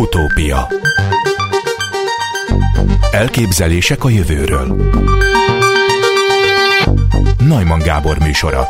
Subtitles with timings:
[0.00, 0.68] Utópia.
[3.10, 4.76] Elképzelések a jövőről.
[7.48, 8.64] Najman Gábor műsora.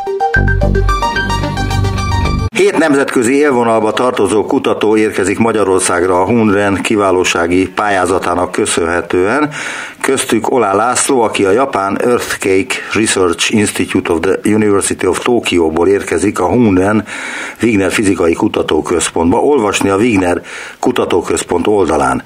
[2.55, 9.49] Hét nemzetközi élvonalba tartozó kutató érkezik Magyarországra a Hunren kiválósági pályázatának köszönhetően,
[10.01, 16.39] köztük Olá László, aki a Japán Earthquake Research Institute of the University of Tokyo-ból érkezik
[16.39, 17.05] a Hunren
[17.61, 20.41] Wigner Fizikai Kutatóközpontba, olvasni a Wigner
[20.79, 22.23] Kutatóközpont oldalán.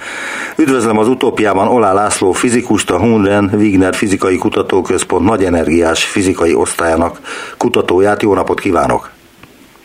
[0.58, 7.20] Üdvözlöm az utópiában Olá László fizikust, a Hunren Wigner Fizikai Kutatóközpont nagy energiás fizikai osztályának
[7.58, 8.22] kutatóját.
[8.22, 9.10] Jó napot kívánok!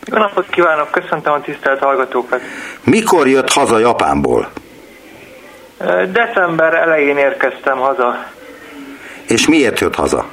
[0.05, 2.41] Jó napot kívánok, köszöntöm a tisztelt hallgatókat.
[2.83, 4.49] Mikor jött haza Japánból?
[6.11, 8.25] December elején érkeztem haza.
[9.27, 10.25] És miért jött haza?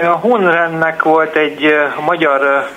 [0.00, 1.74] A Hunrennek volt egy
[2.04, 2.68] magyar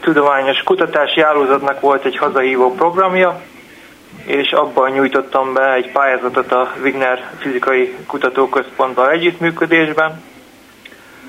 [0.00, 3.40] tudományos kutatási hálózatnak volt egy hazahívó programja,
[4.24, 10.22] és abban nyújtottam be egy pályázatot a Wigner Fizikai Kutatóközponttal együttműködésben,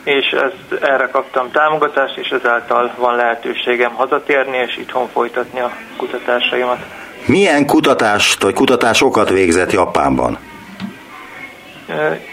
[0.03, 6.79] és ezt, erre kaptam támogatást, és ezáltal van lehetőségem hazatérni, és itthon folytatni a kutatásaimat.
[7.25, 10.37] Milyen kutatást vagy kutatásokat végzett Japánban?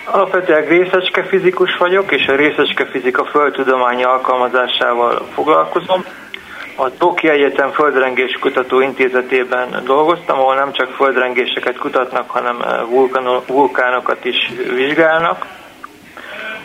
[0.04, 6.04] Alapvetően részecske fizikus vagyok, és a részecske fizika földtudományi alkalmazásával foglalkozom.
[6.76, 12.64] A Toki Egyetem Földrengés Kutató Intézetében dolgoztam, ahol nem csak földrengéseket kutatnak, hanem
[13.46, 15.46] vulkánokat is vizsgálnak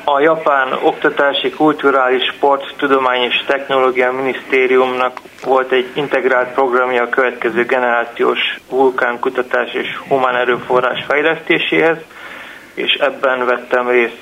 [0.04, 7.66] a Japán Oktatási, Kulturális, Sport, Tudomány és Technológia Minisztériumnak volt egy integrált programja a következő
[7.66, 11.98] generációs vulkánkutatás és humán erőforrás fejlesztéséhez,
[12.74, 14.18] és ebben vettem részt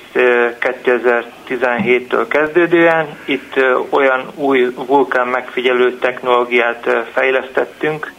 [0.59, 3.17] 2017-től kezdődően.
[3.25, 3.53] Itt
[3.89, 8.11] olyan új vulkán megfigyelő technológiát fejlesztettünk,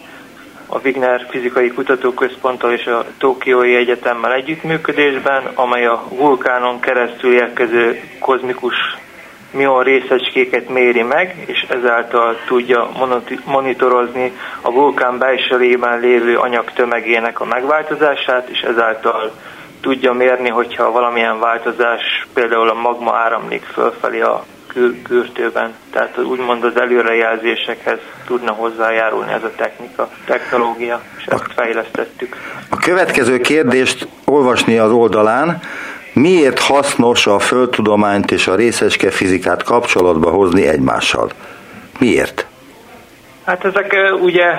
[0.72, 8.74] a Wigner Fizikai Kutatóközponttal és a Tokiói Egyetemmel együttműködésben, amely a vulkánon keresztül érkező kozmikus
[9.52, 12.90] mion részecskéket méri meg, és ezáltal tudja
[13.44, 19.32] monitorozni a vulkán belsőjében lévő anyag tömegének a megváltozását, és ezáltal
[19.80, 24.44] tudja mérni, hogyha valamilyen változás, például a magma áramlik fölfelé a
[25.02, 25.74] kürtőben.
[25.92, 32.36] Tehát úgymond az előrejelzésekhez tudna hozzájárulni ez a technika, technológia, és ezt fejlesztettük.
[32.68, 35.60] A következő kérdést olvasni az oldalán.
[36.12, 41.30] Miért hasznos a földtudományt és a részecske fizikát kapcsolatba hozni egymással?
[41.98, 42.46] Miért?
[43.44, 44.54] Hát ezek ugye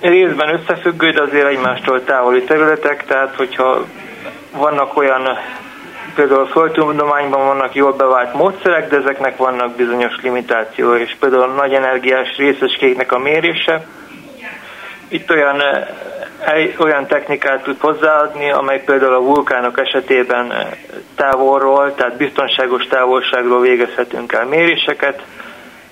[0.00, 3.84] részben összefüggő, de azért egymástól távoli területek, tehát hogyha
[4.56, 5.38] vannak olyan
[6.14, 11.54] például a földtudományban vannak jól bevált módszerek, de ezeknek vannak bizonyos limitáció, és például a
[11.54, 13.86] nagy energiás részecskéknek a mérése,
[15.10, 20.66] itt olyan, eh, olyan technikát tud hozzáadni, amely például a vulkánok esetében eh,
[21.14, 25.22] távolról, tehát biztonságos távolságról végezhetünk el méréseket,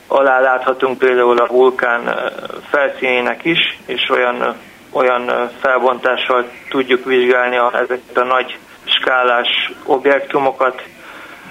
[0.07, 2.15] alá láthatunk például a vulkán eh,
[2.71, 4.57] felszínének is, és olyan,
[4.93, 8.59] olyan felbontással tudjuk vizsgálni ezeket a nagy
[9.01, 10.83] skálás objektumokat,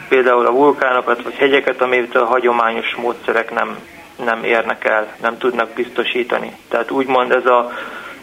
[0.10, 3.78] például a vulkánokat vagy hegyeket, amit a hagyományos módszerek nem,
[4.26, 6.52] nem érnek el, nem tudnak biztosítani.
[6.70, 7.72] Tehát úgymond ez a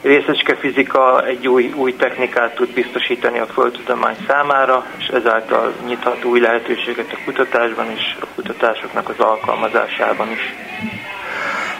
[0.02, 6.40] részecske fizika egy új, új technikát tud biztosítani a földtudomány számára, és ezáltal nyithat új
[6.40, 10.54] lehetőséget a kutatásban és a kutatásoknak az alkalmazásában is.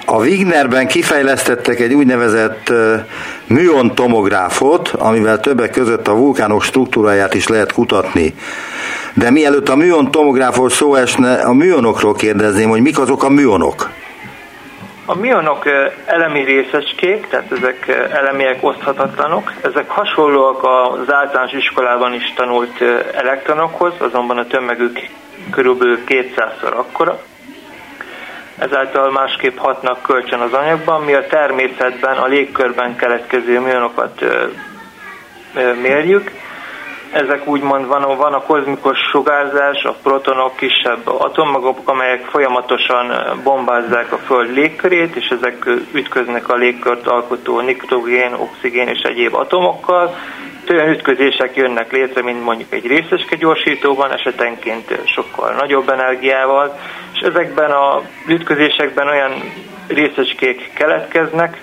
[0.05, 2.73] A Wignerben kifejlesztettek egy úgynevezett
[3.47, 8.35] műon tomográfot, amivel többek között a vulkánok struktúráját is lehet kutatni.
[9.15, 13.91] De mielőtt a műon tomográfról szó esne, a műonokról kérdezném, hogy mik azok a műonok?
[15.07, 15.65] A műonok
[16.07, 19.53] elemi részecskék, tehát ezek elemiek oszthatatlanok.
[19.63, 22.81] Ezek hasonlóak az általános iskolában is tanult
[23.15, 24.99] elektronokhoz, azonban a tömegük
[25.51, 27.21] körülbelül 200-szor akkora
[28.59, 31.03] ezáltal másképp hatnak kölcsön az anyagban.
[31.03, 34.25] Mi a természetben, a légkörben keletkező műanokat
[35.83, 36.31] mérjük.
[37.13, 43.13] Ezek úgymond van, van a kozmikus sugárzás, a protonok, kisebb atommagok, amelyek folyamatosan
[43.43, 50.15] bombázzák a Föld légkörét, és ezek ütköznek a légkört alkotó nitrogén, oxigén és egyéb atomokkal.
[50.71, 56.79] Olyan ütközések jönnek létre, mint mondjuk egy részeske gyorsítóban, esetenként sokkal nagyobb energiával,
[57.15, 59.53] és ezekben a ütközésekben olyan
[59.89, 61.61] részecskék keletkeznek,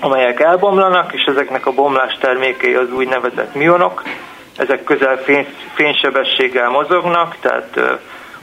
[0.00, 4.02] amelyek elbomlanak, és ezeknek a bomlás termékei az úgynevezett mionok.
[4.56, 7.98] Ezek közel fény, fénysebességgel mozognak, tehát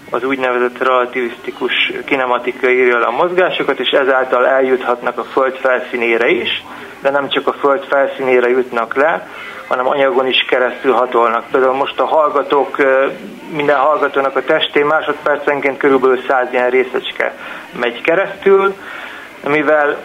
[0.10, 6.64] az úgynevezett relativisztikus kinematika írja le a mozgásokat, és ezáltal eljuthatnak a föld felszínére is,
[7.02, 9.28] de nem csak a föld felszínére jutnak le,
[9.70, 11.46] hanem anyagon is keresztül hatolnak.
[11.52, 12.78] Például most a hallgatók,
[13.52, 17.34] minden hallgatónak a testén másodpercenként körülbelül 100 ilyen részecske
[17.80, 18.76] megy keresztül,
[19.48, 19.98] mivel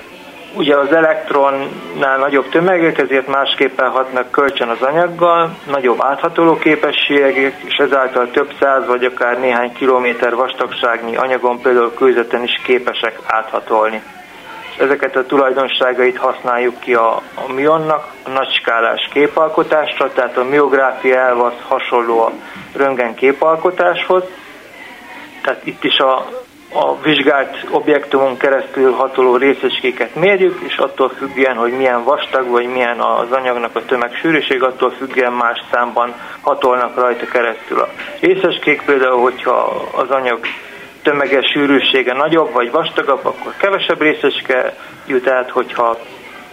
[0.56, 7.76] ugye az elektronnál nagyobb tömegek, ezért másképpen hatnak kölcsön az anyaggal, nagyobb áthatoló képességek, és
[7.76, 14.02] ezáltal több száz vagy akár néhány kilométer vastagságnyi anyagon, például kőzeten is képesek áthatolni.
[14.78, 21.60] Ezeket a tulajdonságait használjuk ki a, a mionnak, a nagyskálás képalkotásra, tehát a miográfia elvasz
[21.68, 22.32] hasonló a
[22.76, 24.22] röntgen képalkotáshoz,
[25.42, 26.26] tehát itt is a
[26.74, 33.00] a vizsgált objektumon keresztül hatoló részecskéket mérjük, és attól függően, hogy milyen vastag vagy milyen
[33.00, 37.80] az anyagnak a tömegsűrűség, attól függően más számban hatolnak rajta keresztül.
[37.80, 37.88] A
[38.20, 40.38] részecskék például, hogyha az anyag
[41.04, 44.74] tömeges sűrűsége nagyobb vagy vastagabb, akkor kevesebb részecske
[45.06, 45.98] jut át, hogyha,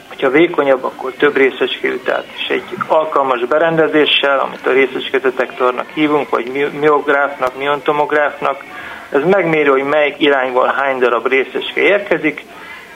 [0.07, 2.25] hogyha vékonyabb, akkor több részecske jut át.
[2.37, 8.63] És egy alkalmas berendezéssel, amit a részecskedetektornak hívunk, vagy miográfnak, miontomográfnak,
[9.09, 12.43] ez megméri, hogy melyik irányból hány darab részecske érkezik,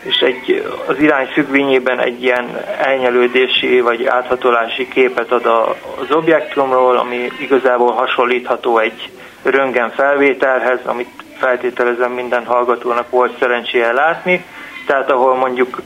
[0.02, 6.98] és egy, az irány függvényében egy ilyen elnyelődési vagy áthatolási képet ad a, az objektumról,
[6.98, 9.10] ami igazából hasonlítható egy
[9.44, 14.46] röntgen felvételhez, amit feltételezem minden hallgatónak volt szerencséje látni,
[14.86, 15.82] tehát ahol mondjuk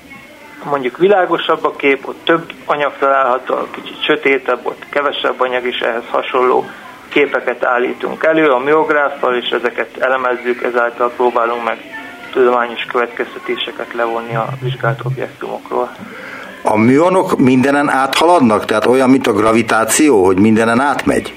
[0.63, 6.03] mondjuk világosabb a kép, ott több anyag található, kicsit sötétebb, ott kevesebb anyag is ehhez
[6.11, 6.65] hasonló
[7.09, 11.77] képeket állítunk elő a miográffal, és ezeket elemezzük, ezáltal próbálunk meg
[12.31, 15.89] tudományos következtetéseket levonni a vizsgált objektumokról.
[16.63, 18.65] A műonok mindenen áthaladnak?
[18.65, 21.33] Tehát olyan, mint a gravitáció, hogy mindenen átmegy?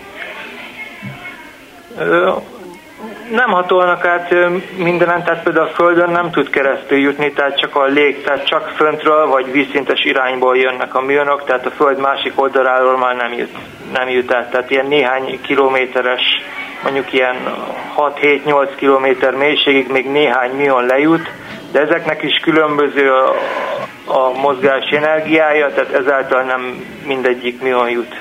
[3.33, 4.35] Nem hatolnak át
[4.77, 8.69] mindenen, tehát például a Földön nem tud keresztül jutni, tehát csak a lég, tehát csak
[8.77, 13.57] föntről vagy vízszintes irányból jönnek a műonok, tehát a Föld másik oldaláról már nem jut,
[13.93, 14.51] nem jut át.
[14.51, 16.23] Tehát ilyen néhány kilométeres,
[16.83, 17.37] mondjuk ilyen
[17.97, 21.31] 6-7-8 kilométer mélységig még néhány műon lejut,
[21.73, 23.35] de ezeknek is különböző a,
[24.05, 28.15] a mozgási energiája, tehát ezáltal nem mindegyik műon jut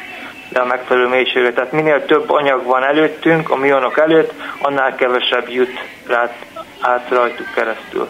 [0.52, 1.54] de a megfelelő mélységre.
[1.54, 5.72] Tehát minél több anyag van előttünk, a mionok előtt, annál kevesebb jut
[6.08, 6.32] rá,
[6.80, 8.08] át rajtuk keresztül.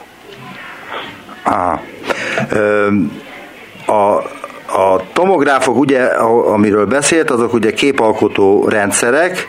[1.44, 1.80] Ah.
[3.86, 4.16] A,
[4.78, 6.04] a tomográfok, ugye,
[6.54, 9.48] amiről beszélt, azok ugye képalkotó rendszerek,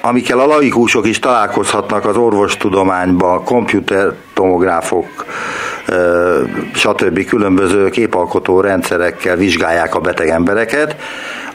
[0.00, 5.24] amikkel a laikusok is találkozhatnak az orvostudományban, komputertomográfok,
[6.74, 7.24] stb.
[7.24, 10.96] különböző képalkotó rendszerekkel vizsgálják a beteg embereket.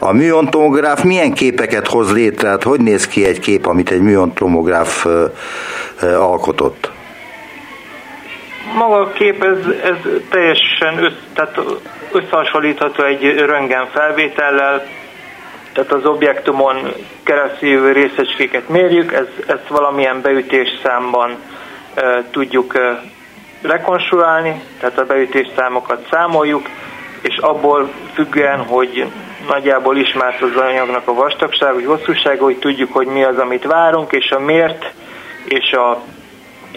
[0.04, 2.50] A műontomográf milyen képeket hoz létre?
[2.50, 5.06] Hát hogy néz ki egy kép, amit egy műontomográf
[6.02, 6.92] alkotott?
[8.78, 9.96] Maga a kép, ez, ez
[10.30, 11.60] teljesen össz, tehát
[12.12, 14.86] összehasonlítható egy röntgen felvétellel,
[15.74, 16.94] tehát az objektumon
[17.24, 21.36] keresztül részecskéket mérjük, ez, ezt valamilyen beütés számban
[21.94, 23.02] e, tudjuk e,
[23.62, 26.70] rekonstruálni, tehát a beütés számokat számoljuk,
[27.22, 29.06] és abból függően, hogy
[29.48, 34.12] nagyjából ismert az anyagnak a vastagság, vagy hosszúsága, hogy tudjuk, hogy mi az, amit várunk,
[34.12, 34.94] és a mért
[35.46, 36.02] és a,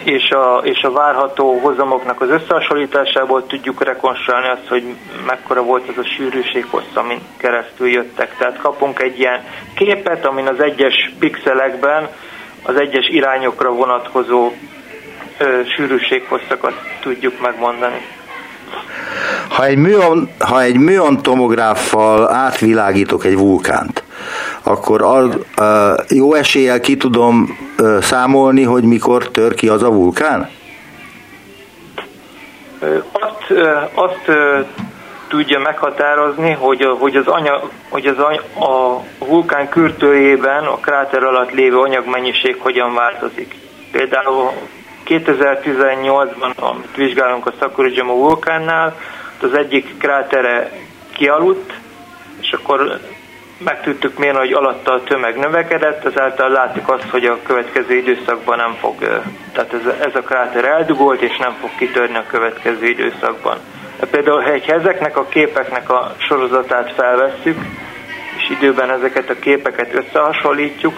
[0.05, 4.85] és a, és a várható hozamoknak az összehasonlításából tudjuk rekonstruálni azt, hogy
[5.27, 8.37] mekkora volt az a sűrűség hossz, amin keresztül jöttek.
[8.37, 12.09] Tehát kapunk egy ilyen képet, amin az egyes pixelekben
[12.63, 14.53] az egyes irányokra vonatkozó
[15.77, 18.07] sűrűséghosszakat tudjuk megmondani.
[19.49, 24.03] Ha egy, műon, ha egy műon tomográffal átvilágítok egy vulkánt,
[24.63, 25.29] akkor uh,
[26.09, 27.59] jó eséllyel ki tudom
[28.01, 30.51] számolni, hogy mikor tör ki az a vulkán?
[33.13, 33.61] Azt,
[33.95, 34.31] azt
[35.29, 38.41] tudja meghatározni, hogy, hogy az, anya, hogy az anya,
[38.71, 43.55] a vulkán kürtőjében a kráter alatt lévő anyagmennyiség hogyan változik.
[43.93, 44.51] Például
[45.07, 48.97] 2018-ban, amit vizsgálunk a Sakurajima vulkánnál,
[49.45, 50.71] az egyik krátere
[51.13, 51.73] kialudt,
[52.41, 53.01] és akkor
[53.59, 58.75] meg tudtuk hogy alatta a tömeg növekedett, ezáltal látjuk azt, hogy a következő időszakban nem
[58.81, 58.99] fog,
[59.53, 63.59] tehát ez, ez a kráter eldugolt, és nem fog kitörni a következő időszakban.
[64.01, 67.59] De például, ha ezeknek a képeknek a sorozatát felvesszük,
[68.37, 70.95] és időben ezeket a képeket összehasonlítjuk,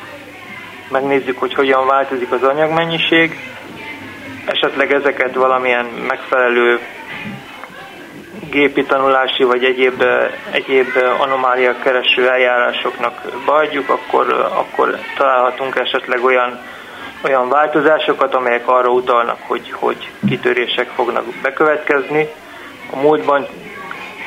[0.90, 3.38] megnézzük, hogy hogyan változik az anyagmennyiség,
[4.46, 6.80] esetleg ezeket valamilyen megfelelő
[8.50, 10.04] gépi tanulási vagy egyéb,
[10.50, 10.88] egyéb
[11.18, 16.60] anomália kereső eljárásoknak beadjuk, akkor, akkor találhatunk esetleg olyan
[17.24, 22.28] olyan változásokat, amelyek arra utalnak, hogy, hogy kitörések fognak bekövetkezni.
[22.92, 23.46] A múltban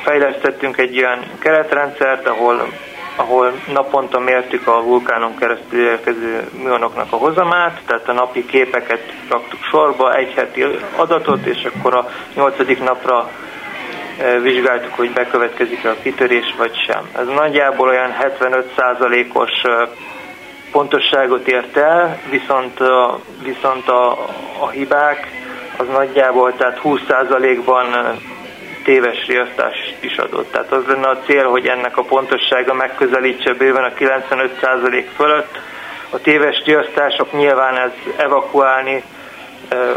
[0.03, 2.73] fejlesztettünk egy olyan keretrendszert, ahol,
[3.19, 9.59] ahol naponta mértük a vulkánon keresztül érkező műanyagoknak a hozamát, tehát a napi képeket raktuk
[9.71, 13.29] sorba, egy heti adatot, és akkor a nyolcadik napra
[14.19, 17.09] e, vizsgáltuk, hogy bekövetkezik a kitörés vagy sem.
[17.17, 19.89] Ez nagyjából olyan 75%-os e,
[20.71, 24.11] pontosságot ért el, viszont, a, viszont a,
[24.59, 25.27] a hibák
[25.77, 28.19] az nagyjából, tehát 20%-ban
[28.83, 30.51] téves riasztás is adott.
[30.51, 35.59] Tehát az lenne a cél, hogy ennek a pontossága megközelítse bőven a 95% fölött.
[36.09, 39.03] A téves riasztások nyilván ez evakuálni,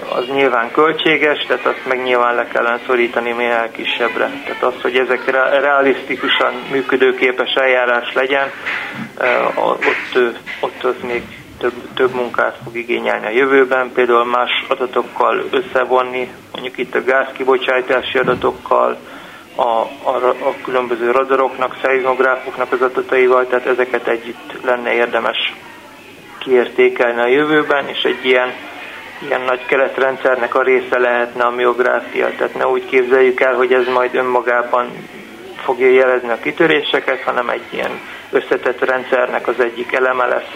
[0.08, 4.30] az nyilván költséges, tehát azt meg nyilván le kellene szorítani minél kisebbre.
[4.44, 8.50] Tehát az, hogy ezek realisztikusan működőképes eljárás legyen,
[9.54, 11.22] ott, ott az még
[11.62, 18.18] több, több munkát fog igényelni a jövőben, például más adatokkal összevonni, mondjuk itt a gázkibocsátási
[18.18, 18.98] adatokkal,
[19.54, 25.54] a, a, a különböző radaroknak, szeizmográfoknak az adataival, tehát ezeket együtt lenne érdemes
[26.38, 28.52] kiértékelni a jövőben, és egy ilyen,
[29.26, 32.30] ilyen nagy keretrendszernek a része lehetne a miográfia.
[32.36, 34.90] Tehát ne úgy képzeljük el, hogy ez majd önmagában
[35.64, 38.00] fogja jelezni a kitöréseket, hanem egy ilyen
[38.30, 40.50] összetett rendszernek az egyik eleme lesz,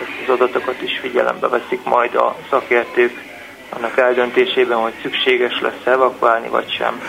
[0.00, 3.22] az adatokat is figyelembe veszik majd a szakértők
[3.70, 7.00] annak eldöntésében, hogy szükséges lesz evakuálni vagy sem.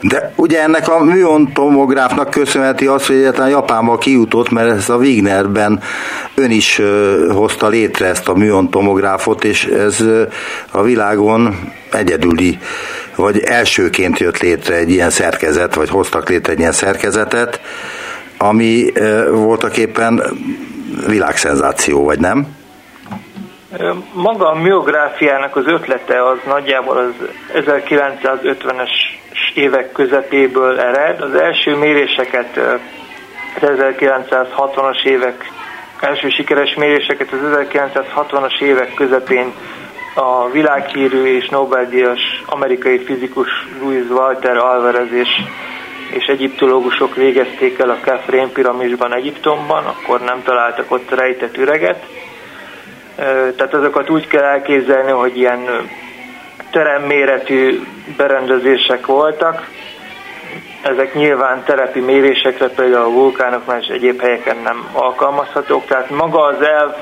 [0.00, 4.96] De ugye ennek a műon tomográfnak köszönheti az, hogy egyáltalán Japánba kijutott, mert ez a
[4.96, 5.82] Wignerben
[6.34, 6.80] ön is
[7.32, 10.04] hozta létre ezt a műon tomográfot, és ez
[10.70, 12.58] a világon egyedüli,
[13.16, 17.60] vagy elsőként jött létre egy ilyen szerkezet, vagy hoztak létre egy ilyen szerkezetet,
[18.38, 18.92] ami
[19.30, 20.22] voltak éppen
[21.06, 22.46] világszenzáció, vagy nem?
[24.12, 27.12] Maga a miográfiának az ötlete az nagyjából az
[27.54, 28.90] 1950-es
[29.54, 31.20] évek közepéből ered.
[31.20, 32.56] Az első méréseket
[33.60, 35.52] az 1960-as évek
[36.00, 39.52] első sikeres méréseket az 1960-as évek közepén
[40.14, 43.48] a világhírű és Nobel-díjas amerikai fizikus
[43.80, 45.28] Louis Walter Alvarez és
[46.10, 52.06] és egyiptológusok végezték el a Kefrén piramisban Egyiptomban, akkor nem találtak ott rejtett üreget.
[53.56, 55.88] Tehát azokat úgy kell elképzelni, hogy ilyen
[56.70, 57.80] teremméretű
[58.16, 59.68] berendezések voltak.
[60.82, 65.86] Ezek nyilván terepi mérésekre, például a vulkánoknál és egyéb helyeken nem alkalmazhatók.
[65.86, 66.94] Tehát maga az elv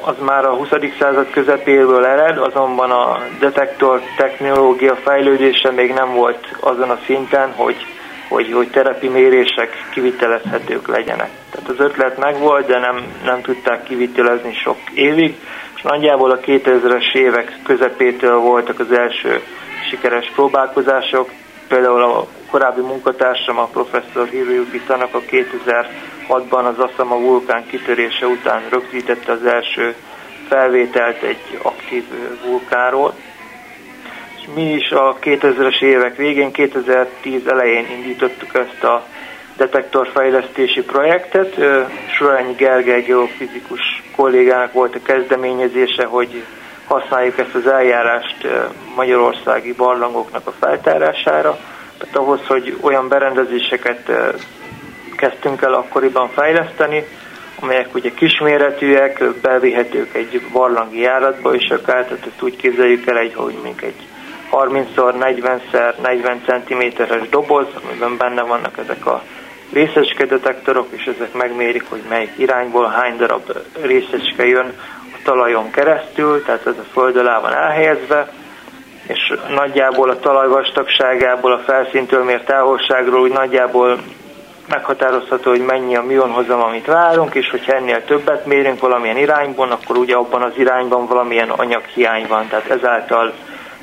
[0.00, 0.68] az már a 20.
[0.98, 7.76] század közepéből ered, azonban a detektor technológia fejlődése még nem volt azon a szinten, hogy
[8.30, 11.30] hogy, hogy terepi mérések kivitelezhetők legyenek.
[11.50, 15.34] Tehát az ötlet megvolt, de nem, nem tudták kivitelezni sok évig,
[15.76, 19.42] és nagyjából a 2000-es évek közepétől voltak az első
[19.88, 21.30] sikeres próbálkozások.
[21.68, 29.32] Például a korábbi munkatársam, a professzor Hiroyuki Tanaka 2006-ban az Asama vulkán kitörése után rögzítette
[29.32, 29.94] az első
[30.48, 32.04] felvételt egy aktív
[32.44, 33.14] vulkánról,
[34.54, 39.06] mi is a 2000-es évek végén, 2010 elején indítottuk ezt a
[39.56, 41.54] detektorfejlesztési projektet.
[42.16, 46.42] Sorányi Gergely geofizikus kollégának volt a kezdeményezése, hogy
[46.86, 48.46] használjuk ezt az eljárást
[48.96, 51.58] magyarországi barlangoknak a feltárására.
[51.98, 54.10] Tehát ahhoz, hogy olyan berendezéseket
[55.16, 57.04] kezdtünk el akkoriban fejleszteni,
[57.60, 63.34] amelyek ugye kisméretűek, bevihetők egy barlangi járatba, és akár tehát ezt úgy képzeljük el, egy,
[63.34, 64.09] hogy még egy
[64.52, 69.22] 30x40x40 cm-es doboz, amiben benne vannak ezek a
[69.72, 74.72] részecske detektorok, és ezek megmérik, hogy melyik irányból hány darab részecske jön
[75.12, 78.28] a talajon keresztül, tehát ez a föld alá van elhelyezve,
[79.06, 83.98] és nagyjából a talaj vastagságából, a felszíntől mért távolságról úgy nagyjából
[84.68, 89.96] meghatározható, hogy mennyi a mionhozam, amit várunk, és hogyha ennél többet mérünk valamilyen irányban, akkor
[89.96, 93.32] ugye abban az irányban valamilyen anyaghiány van, tehát ezáltal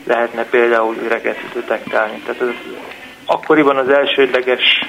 [0.08, 2.22] lehetne például üreget detektálni.
[2.26, 2.50] Tehát az,
[3.26, 4.80] akkoriban az elsődleges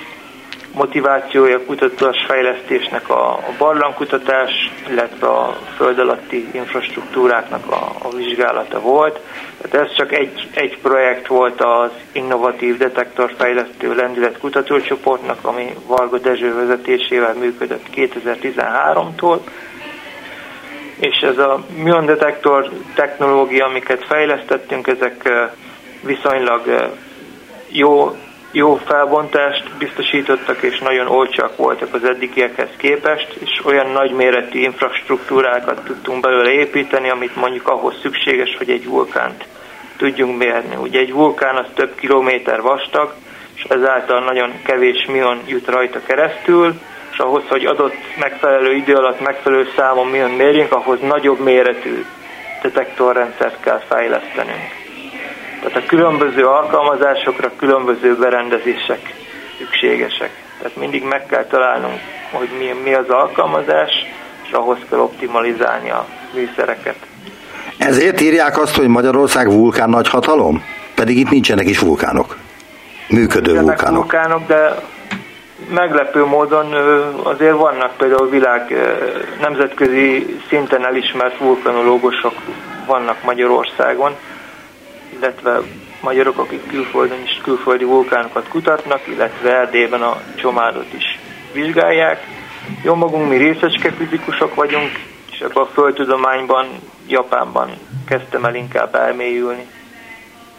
[0.72, 4.50] motivációja kutatás fejlesztésnek a, a barlangkutatás,
[4.90, 9.20] illetve a föld alatti infrastruktúráknak a, a vizsgálata volt.
[9.60, 16.54] Tehát ez csak egy, egy projekt volt az innovatív detektorfejlesztő lendület kutatócsoportnak, ami Varga Dezső
[16.54, 19.38] vezetésével működött 2013-tól
[21.00, 25.28] és ez a műon detektor technológia, amiket fejlesztettünk, ezek
[26.02, 26.90] viszonylag
[27.68, 28.16] jó
[28.52, 36.20] jó felbontást biztosítottak, és nagyon olcsak voltak az eddigiekhez képest, és olyan nagyméretű infrastruktúrákat tudtunk
[36.20, 39.44] belőle építeni, amit mondjuk ahhoz szükséges, hogy egy vulkánt
[39.96, 40.76] tudjunk mérni.
[40.76, 43.14] Ugye egy vulkán az több kilométer vastag,
[43.54, 46.74] és ezáltal nagyon kevés mion jut rajta keresztül,
[47.18, 52.04] és ahhoz, hogy adott megfelelő idő alatt megfelelő számon mion mérjünk, ahhoz nagyobb méretű
[52.62, 54.68] detektorrendszert kell fejlesztenünk.
[55.60, 59.14] Tehát a különböző alkalmazásokra különböző berendezések
[59.58, 60.30] szükségesek.
[60.58, 62.00] Tehát mindig meg kell találnunk,
[62.32, 63.90] hogy mi, mi az alkalmazás,
[64.44, 66.96] és ahhoz kell optimalizálni a műszereket.
[67.78, 70.64] Ezért írják azt, hogy Magyarország vulkán nagy hatalom?
[70.94, 72.36] Pedig itt nincsenek is vulkánok.
[73.08, 74.12] Működő nincsenek vulkánok.
[74.12, 74.74] vulkánok, de
[75.68, 76.72] meglepő módon
[77.22, 78.74] azért vannak például világ
[79.40, 82.34] nemzetközi szinten elismert vulkanológusok
[82.86, 84.12] vannak Magyarországon,
[85.18, 85.60] illetve
[86.00, 91.18] magyarok, akik külföldön is külföldi vulkánokat kutatnak, illetve Erdélyben a csomádot is
[91.52, 92.26] vizsgálják.
[92.82, 94.90] Jó magunk, mi részecske fizikusok vagyunk,
[95.30, 96.66] és ebben a földtudományban,
[97.06, 97.70] Japánban
[98.06, 99.66] kezdtem el inkább elmélyülni.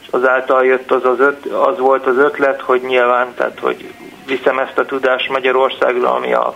[0.01, 3.93] És azáltal jött az, az, öt, az volt az ötlet, hogy nyilván, tehát hogy
[4.29, 6.55] viszem ezt a tudást Magyarországra, ami a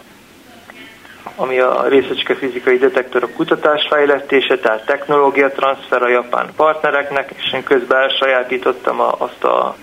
[1.36, 8.02] ami a részecske fizikai detektorok kutatásfejlesztése, tehát technológia transfer a japán partnereknek, és én közben
[8.02, 9.76] elsajátítottam a, azt, a,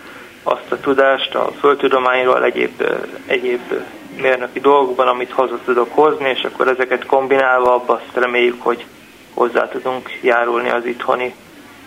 [0.42, 2.82] azt a tudást a földtudományról egyéb,
[3.26, 3.60] egyéb
[4.16, 8.84] mérnöki dolgokban, amit haza tudok hozni, és akkor ezeket kombinálva abba azt reméljük, hogy
[9.34, 11.34] hozzá tudunk járulni az itthoni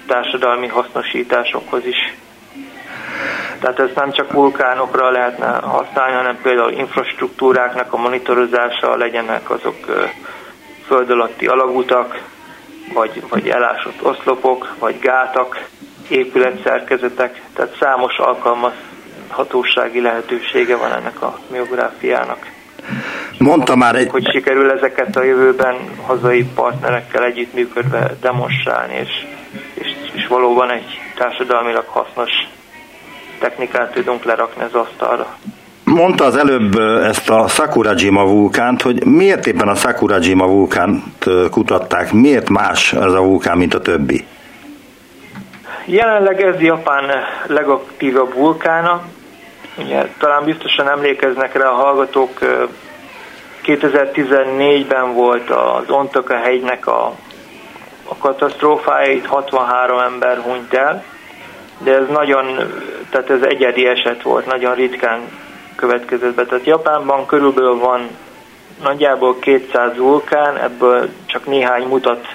[0.07, 2.15] társadalmi hasznosításokhoz is.
[3.59, 9.75] Tehát ez nem csak vulkánokra lehetne használni, hanem például infrastruktúráknak a monitorozása legyenek azok
[10.85, 12.21] föld alatti alagutak,
[12.93, 15.67] vagy, vagy elásott oszlopok, vagy gátak,
[16.09, 22.51] épületszerkezetek, tehát számos alkalmazhatósági lehetősége van ennek a miográfiának.
[23.37, 24.09] Mondta már egy...
[24.09, 29.25] Hogy sikerül ezeket a jövőben hazai partnerekkel együttműködve demonstrálni, és,
[29.73, 32.31] és, és valóban egy társadalmilag hasznos
[33.43, 35.27] technikát tudunk lerakni az asztalra.
[35.83, 42.49] Mondta az előbb ezt a Sakurajima vulkánt, hogy miért éppen a Sakurajima vulkánt kutatták, miért
[42.49, 44.25] más ez a vulkán, mint a többi?
[45.85, 47.11] Jelenleg ez Japán
[47.47, 49.01] legaktívabb vulkána.
[49.77, 52.39] Ugye, talán biztosan emlékeznek rá a hallgatók,
[53.65, 57.13] 2014-ben volt az Ontaka hegynek a,
[58.03, 61.03] a katasztrófája, itt 63 ember hunyt el,
[61.83, 62.45] de ez nagyon,
[63.09, 65.19] tehát ez egyedi eset volt, nagyon ritkán
[65.75, 66.45] következett be.
[66.45, 68.07] Tehát Japánban körülbelül van
[68.83, 72.27] nagyjából 200 vulkán, ebből csak néhány mutat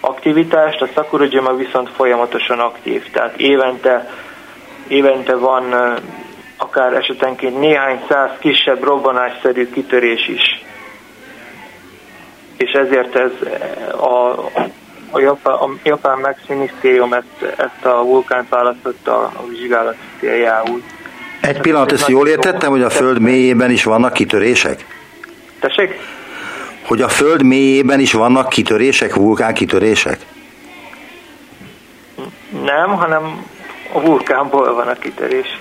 [0.00, 4.10] aktivitást, a Sakurajima viszont folyamatosan aktív, tehát évente,
[4.88, 5.74] évente van
[6.56, 10.64] akár esetenként néhány száz kisebb robbanásszerű kitörés is.
[12.56, 13.32] És ezért ez
[14.00, 14.34] a,
[15.14, 20.82] a Japán, a Japán Minisztérium ezt, ezt a vulkánt választotta a vizsgálat céljául.
[21.40, 24.86] Egy pillanat, ezt jól értettem, hogy a Föld mélyében is vannak kitörések?
[25.60, 25.98] Tessék?
[26.86, 30.18] Hogy a Föld mélyében is vannak kitörések, vulkánkitörések?
[32.64, 33.46] Nem, hanem
[33.92, 35.58] a vulkánból van a kitörés.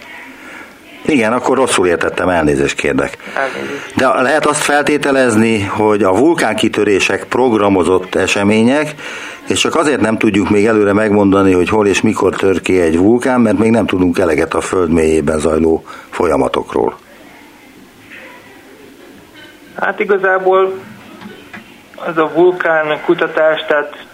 [1.06, 3.18] Igen, akkor rosszul értettem, elnézést kérdek.
[3.36, 3.96] Elnézést.
[3.96, 8.96] De lehet azt feltételezni, hogy a vulkánkitörések programozott események,
[9.48, 12.98] és csak azért nem tudjuk még előre megmondani, hogy hol és mikor tör ki egy
[12.98, 16.98] vulkán, mert még nem tudunk eleget a föld mélyében zajló folyamatokról.
[19.76, 20.74] Hát igazából
[21.96, 24.06] az a vulkán kutatás, tehát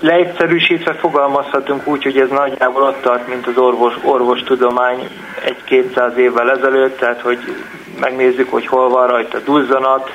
[0.00, 5.08] leegyszerűsítve fogalmazhatunk úgy, hogy ez nagyjából ott tart, mint az orvos, orvostudomány
[5.44, 7.38] egy-kétszáz évvel ezelőtt, tehát hogy
[8.00, 10.12] megnézzük, hogy hol van rajta duzzanat,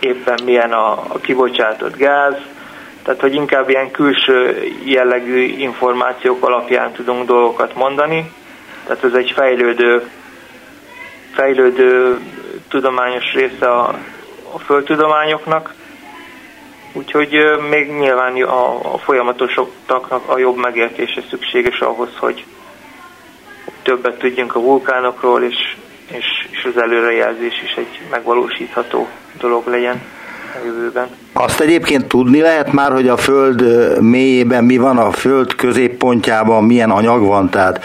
[0.00, 2.34] éppen milyen a, a kibocsátott gáz,
[3.02, 8.32] tehát hogy inkább ilyen külső jellegű információk alapján tudunk dolgokat mondani.
[8.86, 10.10] Tehát ez egy fejlődő,
[11.32, 12.18] fejlődő
[12.68, 13.88] tudományos része a,
[14.52, 15.74] a földtudományoknak,
[16.96, 17.36] úgyhogy
[17.70, 22.44] még nyilván a, a folyamatosoknak a jobb megértése szükséges ahhoz, hogy
[23.82, 25.76] többet tudjunk a vulkánokról, és,
[26.10, 30.02] és, és az előrejelzés is egy megvalósítható dolog legyen
[30.54, 31.08] a jövőben.
[31.32, 33.62] Azt egyébként tudni lehet már, hogy a Föld
[34.00, 37.84] mélyében mi van, a Föld középpontjában milyen anyag van, tehát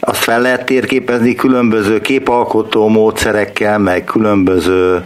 [0.00, 5.04] azt fel lehet térképezni különböző képalkotó módszerekkel, meg különböző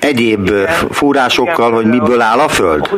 [0.00, 2.88] egyéb igen, fúrásokkal, igen, hogy miből áll a Föld?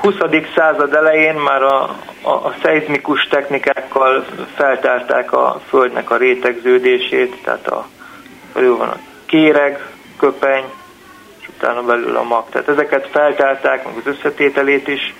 [0.00, 0.14] 20.
[0.54, 1.82] század elején már a,
[2.22, 7.86] a, a szeizmikus technikákkal feltárták a Földnek a rétegződését, tehát a,
[8.54, 9.86] belül van a kéreg,
[10.18, 10.64] köpeny,
[11.40, 12.44] és utána belül a mag.
[12.50, 15.14] Tehát ezeket feltárták, meg az összetételét is.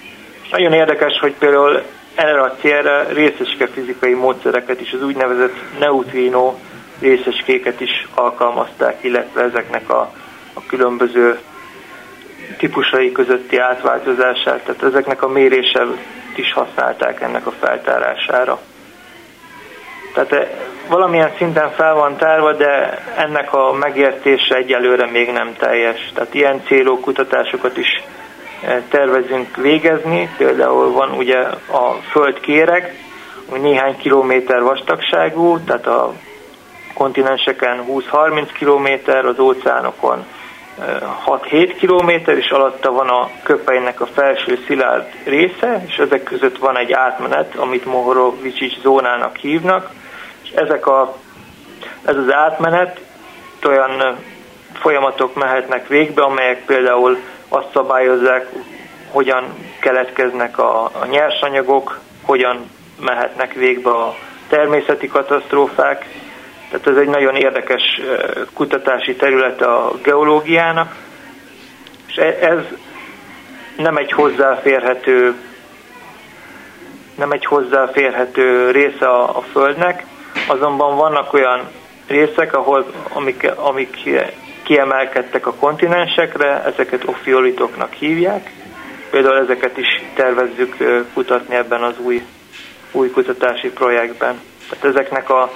[0.50, 1.82] Nagyon érdekes, hogy például
[2.14, 6.54] erre a célra részeske fizikai módszereket is, az úgynevezett neutrino
[7.00, 10.12] részeskéket is alkalmazták, illetve ezeknek a,
[10.58, 11.38] a különböző
[12.58, 15.96] típusai közötti átváltozását, tehát ezeknek a méréssel
[16.34, 18.60] is használták ennek a feltárására.
[20.14, 20.48] Tehát eh,
[20.88, 26.10] valamilyen szinten fel van tárva, de ennek a megértése egyelőre még nem teljes.
[26.14, 28.02] Tehát ilyen célú kutatásokat is
[28.62, 30.30] eh, tervezünk végezni.
[30.36, 31.38] Például van ugye
[31.70, 32.94] a földkéreg,
[33.50, 36.12] ami néhány kilométer vastagságú, tehát a
[36.94, 40.24] kontinenseken 20-30 kilométer, az óceánokon
[41.26, 46.78] 6-7 kilométer, és alatta van a köpeinek a felső szilárd része, és ezek között van
[46.78, 49.90] egy átmenet, amit Mohorovicsics zónának hívnak,
[50.42, 51.16] és ezek a,
[52.04, 53.00] ez az átmenet
[53.66, 54.18] olyan
[54.72, 58.46] folyamatok mehetnek végbe, amelyek például azt szabályozzák,
[59.10, 59.44] hogyan
[59.80, 64.14] keletkeznek a, a nyersanyagok, hogyan mehetnek végbe a
[64.48, 66.06] természeti katasztrófák,
[66.70, 68.00] tehát ez egy nagyon érdekes
[68.54, 70.94] kutatási területe a geológiának,
[72.08, 72.58] és e, ez
[73.76, 75.34] nem egy hozzáférhető
[77.18, 80.04] nem egy hozzáférhető része a, a Földnek,
[80.48, 81.68] azonban vannak olyan
[82.06, 83.96] részek, ahol, amik, amik
[84.62, 88.50] kiemelkedtek a kontinensekre, ezeket ofiolitoknak hívják.
[89.10, 90.76] Például ezeket is tervezzük
[91.14, 92.22] kutatni ebben az új,
[92.92, 94.40] új kutatási projektben.
[94.68, 95.52] Tehát ezeknek a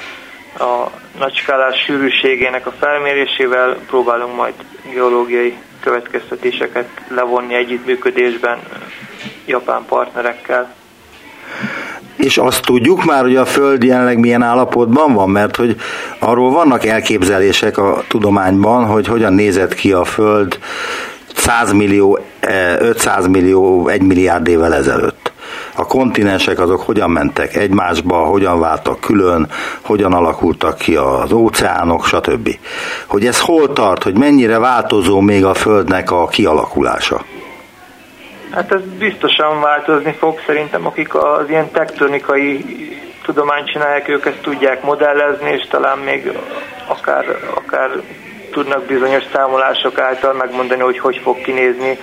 [0.58, 4.54] a nagyskálás sűrűségének a felmérésével próbálunk majd
[4.92, 8.58] geológiai következtetéseket levonni együttműködésben
[9.46, 10.74] japán partnerekkel.
[12.16, 15.76] És azt tudjuk már, hogy a Föld jelenleg milyen állapotban van, mert hogy
[16.18, 20.58] arról vannak elképzelések a tudományban, hogy hogyan nézett ki a Föld
[21.34, 22.18] 100 millió,
[22.78, 25.21] 500 millió, 1 milliárd évvel ezelőtt
[25.76, 29.48] a kontinensek azok hogyan mentek egymásba, hogyan váltak külön,
[29.80, 32.58] hogyan alakultak ki az óceánok, stb.
[33.06, 37.24] Hogy ez hol tart, hogy mennyire változó még a Földnek a kialakulása?
[38.50, 42.64] Hát ez biztosan változni fog, szerintem akik az ilyen tektonikai
[43.22, 46.38] tudományt csinálják, ők ezt tudják modellezni, és talán még
[46.87, 47.90] akár, akár
[48.50, 51.98] tudnak bizonyos számolások által megmondani, hogy hogy fog kinézni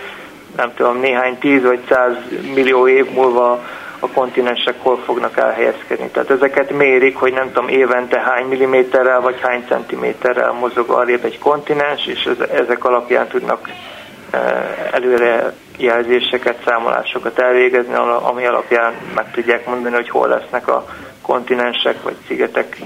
[0.55, 2.13] nem tudom, néhány tíz vagy száz
[2.53, 3.63] millió év múlva
[3.99, 6.09] a kontinensek hol fognak elhelyezkedni.
[6.09, 11.39] Tehát ezeket mérik, hogy nem tudom, évente hány milliméterrel vagy hány centiméterrel mozog arrébb egy
[11.39, 13.69] kontinens, és ezek alapján tudnak
[14.31, 14.41] eh,
[14.91, 20.85] előre jelzéseket, számolásokat elvégezni, ami alapján meg tudják mondani, hogy hol lesznek a
[21.21, 22.77] kontinensek vagy szigetek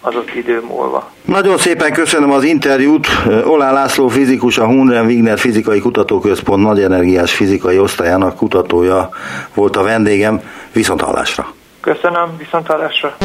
[0.00, 1.10] adott idő múlva.
[1.24, 3.06] Nagyon szépen köszönöm az interjút.
[3.44, 9.08] Olá László fizikus, a Hunren Wigner Fizikai Kutatóközpont nagy energiás fizikai osztályának kutatója
[9.54, 10.40] volt a vendégem.
[10.72, 11.52] Viszont hallásra.
[11.80, 13.16] Köszönöm, viszont hallásra.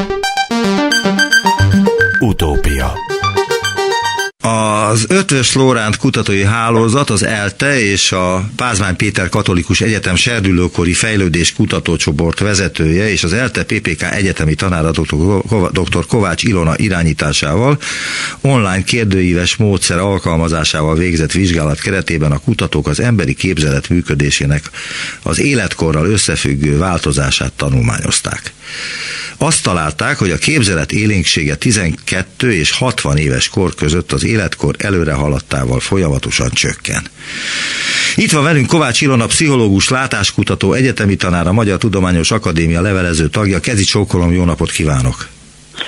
[2.20, 2.92] Utópia
[4.90, 11.54] az Ötvös Lóránt kutatói hálózat, az ELTE és a Pázmány Péter Katolikus Egyetem serdülőkori fejlődés
[11.54, 14.92] kutatócsoport vezetője és az ELTE PPK egyetemi tanára
[15.72, 16.06] dr.
[16.08, 17.78] Kovács Ilona irányításával
[18.42, 24.70] online kérdőíves módszer alkalmazásával végzett vizsgálat keretében a kutatók az emberi képzelet működésének
[25.22, 28.54] az életkorral összefüggő változását tanulmányozták.
[29.38, 35.14] Azt találták, hogy a képzelet élénksége 12 és 60 éves kor között az életkor előre
[35.14, 37.02] haladtával folyamatosan csökken.
[38.16, 43.60] Itt van velünk Kovács Ilona, pszichológus, látáskutató, egyetemi tanár, a Magyar Tudományos Akadémia levelező tagja.
[43.60, 45.28] Kezi csókolom, jó napot kívánok!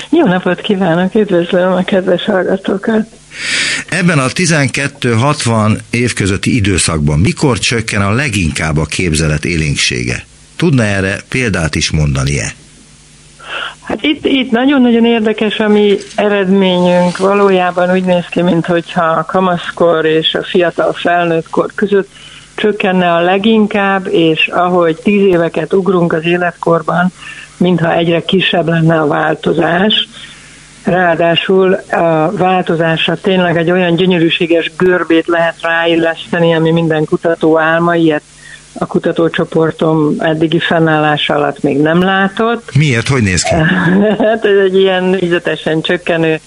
[0.10, 3.08] Jó napot kívánok, üdvözlöm a kedves hallgatókat!
[3.90, 10.26] Ebben a 12-60 év közötti időszakban mikor csökken a leginkább a képzelet élénksége?
[10.56, 12.54] Tudna erre példát is mondani-e?
[13.86, 17.18] Hát itt, itt nagyon-nagyon érdekes a mi eredményünk.
[17.18, 22.10] Valójában úgy néz ki, mintha a kamaszkor és a fiatal felnőttkor között
[22.56, 27.12] csökkenne a leginkább, és ahogy tíz éveket ugrunk az életkorban,
[27.58, 30.08] mintha egyre kisebb lenne a változás.
[30.84, 38.24] Ráadásul a változásra tényleg egy olyan gyönyörűséges görbét lehet ráilleszteni, ami minden kutató álma, ilyet
[38.78, 42.76] a kutatócsoportom eddigi fennállása alatt még nem látott.
[42.76, 43.08] Miért?
[43.08, 43.56] Hogy néz ki?
[44.26, 46.40] hát ez egy ilyen ügyletesen csökkenő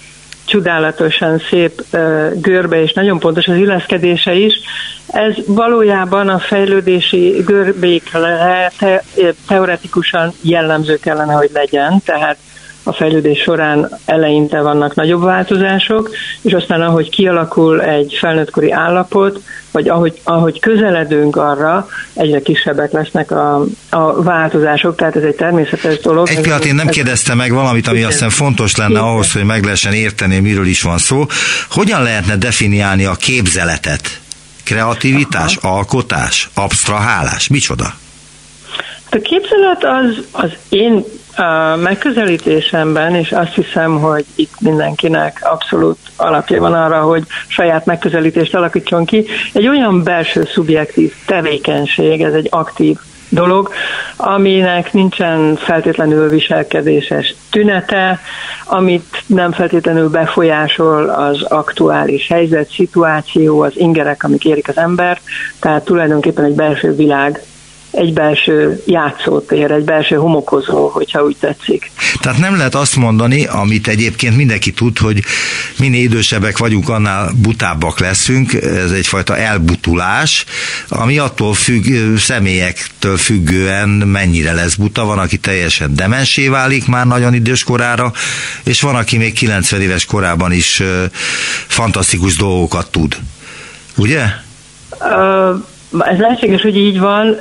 [0.45, 1.81] csodálatosan szép
[2.33, 4.53] görbe, és nagyon pontos az illeszkedése is.
[5.07, 9.03] Ez valójában a fejlődési görbékre te,
[9.47, 12.37] teoretikusan jellemző kellene, hogy legyen, tehát
[12.83, 16.09] a fejlődés során eleinte vannak nagyobb változások,
[16.41, 23.31] és aztán ahogy kialakul egy felnőttkori állapot, vagy ahogy, ahogy közeledünk arra, egyre kisebbek lesznek
[23.31, 26.27] a, a változások, tehát ez egy természetes dolog.
[26.29, 29.63] Egy pillanat, én nem kérdeztem meg valamit, ami azt hiszem fontos lenne ahhoz, hogy meg
[29.63, 31.25] lehessen érteni, miről is van szó.
[31.69, 34.19] Hogyan lehetne definiálni a képzeletet?
[34.63, 35.77] Kreativitás, Aha.
[35.77, 37.93] alkotás, absztrahálás, micsoda?
[39.11, 41.03] A képzelet az, az én
[41.35, 48.55] a megközelítésemben, és azt hiszem, hogy itt mindenkinek abszolút alapja van arra, hogy saját megközelítést
[48.55, 52.97] alakítson ki, egy olyan belső szubjektív tevékenység, ez egy aktív
[53.29, 53.69] dolog,
[54.15, 58.19] aminek nincsen feltétlenül viselkedéses tünete,
[58.65, 65.19] amit nem feltétlenül befolyásol az aktuális helyzet, szituáció, az ingerek, amik érik az ember,
[65.59, 67.41] tehát tulajdonképpen egy belső világ
[67.91, 71.91] egy belső játszótér, egy belső homokozó, hogyha úgy tetszik.
[72.19, 75.23] Tehát nem lehet azt mondani, amit egyébként mindenki tud, hogy
[75.79, 80.45] minél idősebbek vagyunk, annál butábbak leszünk, ez egyfajta elbutulás,
[80.89, 87.33] ami attól függ, személyektől függően mennyire lesz buta, van, aki teljesen demensé válik már nagyon
[87.33, 88.11] idős korára,
[88.63, 90.83] és van, aki még 90 éves korában is
[91.67, 93.17] fantasztikus dolgokat tud.
[93.95, 94.25] Ugye?
[94.99, 95.63] Uh
[95.97, 97.37] ez lehetséges, hogy így van.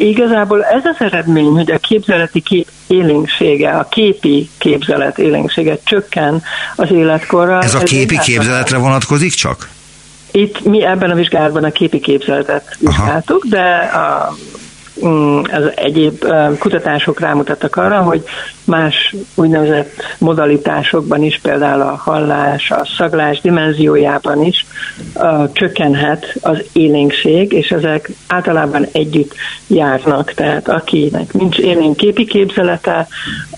[0.00, 6.42] Igazából ez az eredmény, hogy a képzeleti kép élénksége, a képi képzelet élénksége csökken
[6.76, 7.62] az életkorral.
[7.62, 9.68] Ez a képi ez képzeletre vonatkozik csak?
[10.30, 13.56] Itt mi ebben a vizsgálatban a képi képzeletet vizsgáltuk, Aha.
[13.56, 14.36] de a
[15.06, 16.24] Mm, az egyéb
[16.58, 18.24] kutatások rámutattak arra, hogy
[18.68, 24.66] más úgynevezett modalitásokban is, például a hallás, a szaglás dimenziójában is
[25.14, 29.34] uh, csökkenhet az élénkség, és ezek általában együtt
[29.66, 30.32] járnak.
[30.32, 33.08] Tehát akinek nincs élénk képi képzelete,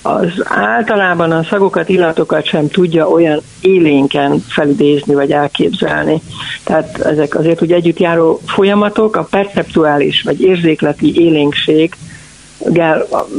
[0.03, 6.20] az általában a szagokat, illatokat sem tudja olyan élénken felidézni vagy elképzelni.
[6.64, 11.94] Tehát ezek azért úgy együtt járó folyamatok, a perceptuális vagy érzékleti élénkség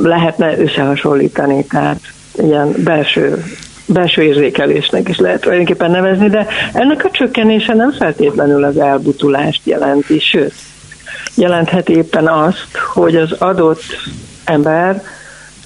[0.01, 1.99] lehetne összehasonlítani, tehát
[2.38, 3.43] ilyen belső
[3.86, 10.19] belső érzékelésnek is lehet tulajdonképpen nevezni, de ennek a csökkenése nem feltétlenül az elbutulást jelenti,
[10.19, 10.53] sőt,
[11.36, 13.84] jelenthet éppen azt, hogy az adott
[14.43, 15.03] ember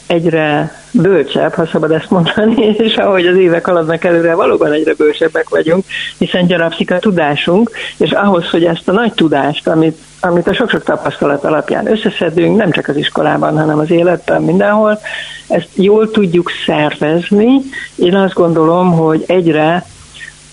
[0.08, 5.50] egyre bölcsebb, ha szabad ezt mondani, és ahogy az évek haladnak előre, valóban egyre bölcsebbek
[5.50, 5.86] vagyunk,
[6.18, 10.84] hiszen gyarapszik a tudásunk, és ahhoz, hogy ezt a nagy tudást, amit, amit a sok-sok
[10.84, 15.00] tapasztalat alapján összeszedünk, nem csak az iskolában, hanem az életben, mindenhol,
[15.48, 17.62] ezt jól tudjuk szervezni.
[17.96, 19.86] Én azt gondolom, hogy egyre,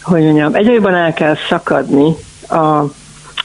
[0.02, 2.14] hogy mondjam, egyre jobban el kell szakadni
[2.48, 2.84] a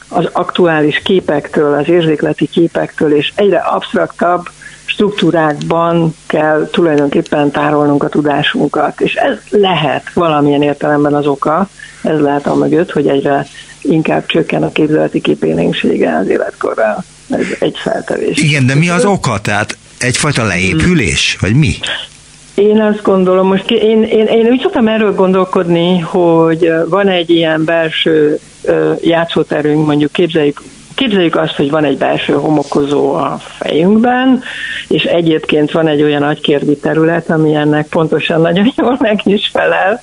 [0.08, 4.48] az aktuális képektől, az érzékleti képektől, és egyre absztraktabb
[4.88, 11.68] struktúrákban kell tulajdonképpen tárolnunk a tudásunkat, és ez lehet valamilyen értelemben az oka,
[12.02, 13.46] ez lehet a mögött, hogy egyre
[13.82, 17.04] inkább csökken a képzeleti képélénksége az életkorral.
[17.30, 18.38] Ez egy feltevés.
[18.38, 19.40] Igen, de mi az oka?
[19.40, 21.74] Tehát egyfajta leépülés, vagy mi?
[22.54, 27.64] Én azt gondolom, most én, én, én úgy szoktam erről gondolkodni, hogy van egy ilyen
[27.64, 28.38] belső
[29.00, 30.62] játszóterünk, mondjuk képzeljük
[30.98, 34.42] Képzeljük azt, hogy van egy belső homokozó a fejünkben,
[34.88, 40.00] és egyébként van egy olyan agykérdi terület, ami ennek pontosan nagyon jól meg is felel,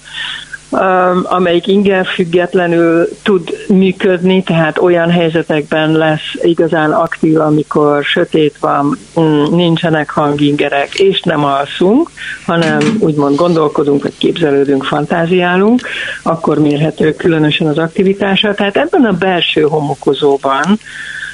[1.24, 9.44] amelyik inger függetlenül tud működni, tehát olyan helyzetekben lesz igazán aktív, amikor sötét van, mm,
[9.56, 12.10] nincsenek hangingerek, és nem alszunk,
[12.46, 15.82] hanem úgymond gondolkodunk, vagy képzelődünk, fantáziálunk,
[16.24, 18.54] akkor mérhető különösen az aktivitása.
[18.54, 20.80] Tehát ebben a belső homokozóban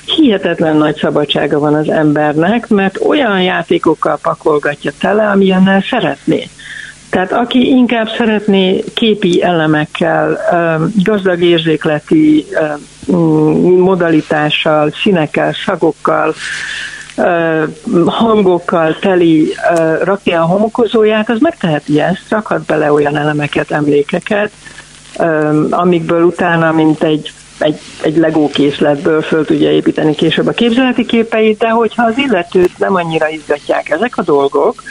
[0.05, 6.49] hihetetlen nagy szabadsága van az embernek, mert olyan játékokkal pakolgatja tele, amilyennel szeretné.
[7.11, 10.39] Tehát aki inkább szeretné képi elemekkel,
[11.03, 12.45] gazdag érzékleti
[13.77, 16.33] modalitással, színekkel, szagokkal,
[18.05, 19.53] hangokkal teli
[20.03, 24.51] rakja a homokozóját, az megteheti ezt, rakhat bele olyan elemeket, emlékeket,
[25.69, 31.57] amikből utána, mint egy egy, egy legó készletből föl tudja építeni később a képzeleti képeit,
[31.57, 34.83] de hogyha az illetőt nem annyira izgatják ezek a dolgok,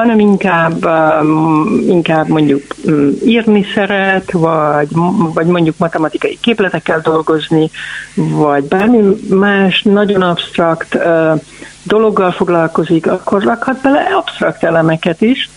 [0.00, 4.88] hanem inkább, um, inkább mondjuk um, írni szeret, vagy,
[5.34, 7.70] vagy mondjuk matematikai képletekkel dolgozni,
[8.14, 11.40] vagy bármi más nagyon absztrakt uh,
[11.82, 15.50] dologgal foglalkozik, akkor rakhat bele absztrakt elemeket is,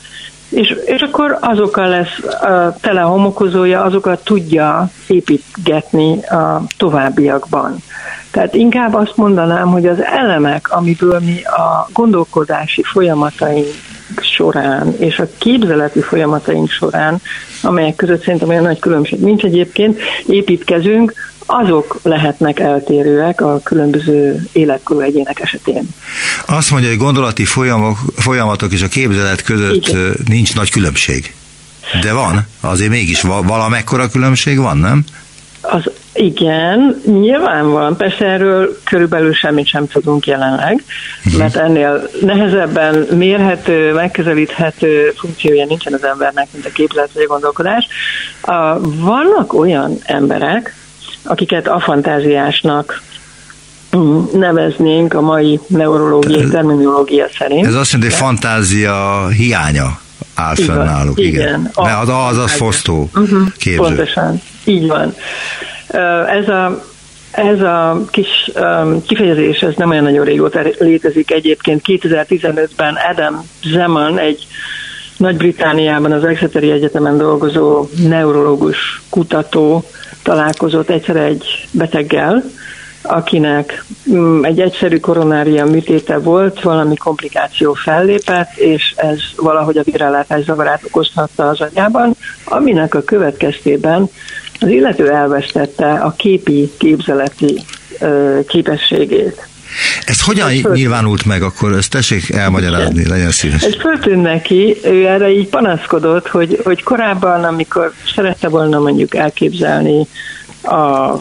[0.49, 7.75] és, és akkor azokkal lesz a tele homokozója, azokat tudja építgetni a továbbiakban.
[8.32, 13.67] Tehát inkább azt mondanám, hogy az elemek, amiből mi a gondolkodási folyamataink
[14.21, 17.21] során és a képzeleti folyamataink során,
[17.61, 21.13] amelyek között szerintem olyan nagy különbség nincs egyébként, építkezünk,
[21.45, 25.89] azok lehetnek eltérőek a különböző életkorú egyének esetén.
[26.45, 30.15] Azt mondja, hogy gondolati folyamok, folyamatok és a képzelet között Igen.
[30.27, 31.33] nincs nagy különbség.
[32.01, 35.03] De van, azért mégis valamekkora különbség van, nem?
[35.65, 37.97] Az igen, nyilván van.
[37.97, 40.84] Persze erről körülbelül semmit sem tudunk jelenleg,
[41.26, 41.39] uh-huh.
[41.39, 47.88] mert ennél nehezebben mérhető, megközelíthető funkciója nincsen az embernek, mint a képzelt vagy a gondolkodás.
[48.82, 50.76] Vannak olyan emberek,
[51.23, 53.02] akiket afantáziásnak
[53.97, 57.65] mm, neveznénk a mai neurológiai terminológia szerint.
[57.65, 59.99] Ez azt jelenti, hogy fantázia hiánya
[60.34, 61.19] áll fenn náluk.
[61.19, 61.32] Igen.
[61.32, 61.71] igen.
[61.76, 63.47] Mert az, az az fosztó uh-huh.
[63.58, 63.78] képző.
[63.78, 65.15] Pontosan, így van.
[66.28, 66.84] Ez a,
[67.32, 68.52] ez a kis
[69.08, 71.82] kifejezés, ez nem olyan nagyon régóta létezik egyébként.
[71.86, 74.47] 2015-ben Adam Zeman, egy
[75.17, 79.84] Nagy-Britániában az Exeteri Egyetemen dolgozó neurológus kutató
[80.23, 82.43] találkozott egyszer egy beteggel,
[83.02, 90.43] akinek mm, egy egyszerű koronária műtéte volt, valami komplikáció fellépett, és ez valahogy a virálátás
[90.43, 94.10] zavarát okozhatta az agyában, aminek a következtében
[94.63, 97.62] az illető elvesztette a képi, képzeleti
[98.47, 99.47] képességét.
[100.06, 101.73] Ez hogyan ez nyilvánult meg akkor?
[101.73, 103.62] Ezt tessék elmagyarázni, legyen szíves.
[103.63, 110.08] Ez föltűnt neki, ő erre így panaszkodott, hogy, hogy korábban, amikor szerette volna mondjuk elképzelni
[110.63, 111.15] a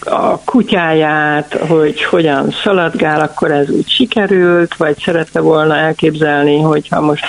[0.00, 7.24] a kutyáját, hogy hogyan szaladgál, akkor ez úgy sikerült, vagy szerette volna elképzelni, hogyha most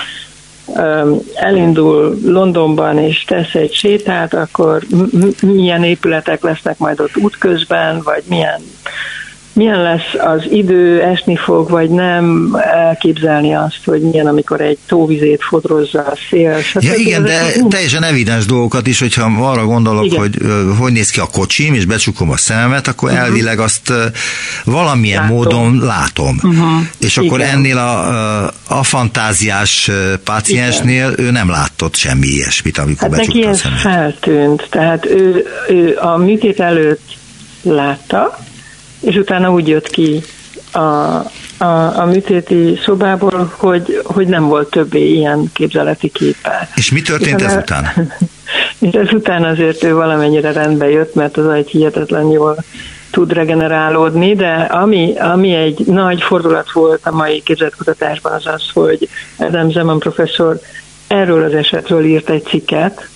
[1.34, 4.82] elindul Londonban és tesz egy sétát, akkor
[5.42, 8.60] milyen épületek lesznek majd ott útközben, vagy milyen
[9.52, 15.42] milyen lesz az idő, esni fog, vagy nem, elképzelni azt, hogy milyen, amikor egy tóvizét
[15.42, 16.56] fodrozza a szél.
[16.80, 20.18] Ja igen, de teljesen evidens dolgokat is, hogyha arra gondolok, igen.
[20.18, 20.36] hogy
[20.78, 23.24] hogy néz ki a kocsim, és becsukom a szememet, akkor uh-huh.
[23.26, 23.92] elvileg azt
[24.64, 25.36] valamilyen látom.
[25.36, 26.40] módon látom.
[26.42, 26.80] Uh-huh.
[26.98, 27.50] És akkor igen.
[27.50, 29.90] ennél a, a fantáziás
[30.24, 31.26] páciensnél igen.
[31.26, 33.78] ő nem látott semmi ilyesmit, amikor hát becsukta neki a szemet.
[33.78, 37.18] feltűnt, tehát ő, ő a műtét előtt
[37.62, 38.38] látta,
[39.00, 40.22] és utána úgy jött ki
[40.72, 46.68] a, a, a műtéti szobából, hogy, hogy nem volt többé ilyen képzeleti képe.
[46.74, 47.84] És mi történt és ezután?
[48.78, 52.56] És ezután azért ő valamennyire rendbe jött, mert az egy hihetetlen jól
[53.10, 59.08] tud regenerálódni, de ami, ami egy nagy fordulat volt a mai képzetkutatásban az az, hogy
[59.36, 60.60] Adam Zeman professzor
[61.06, 63.08] erről az esetről írt egy cikket,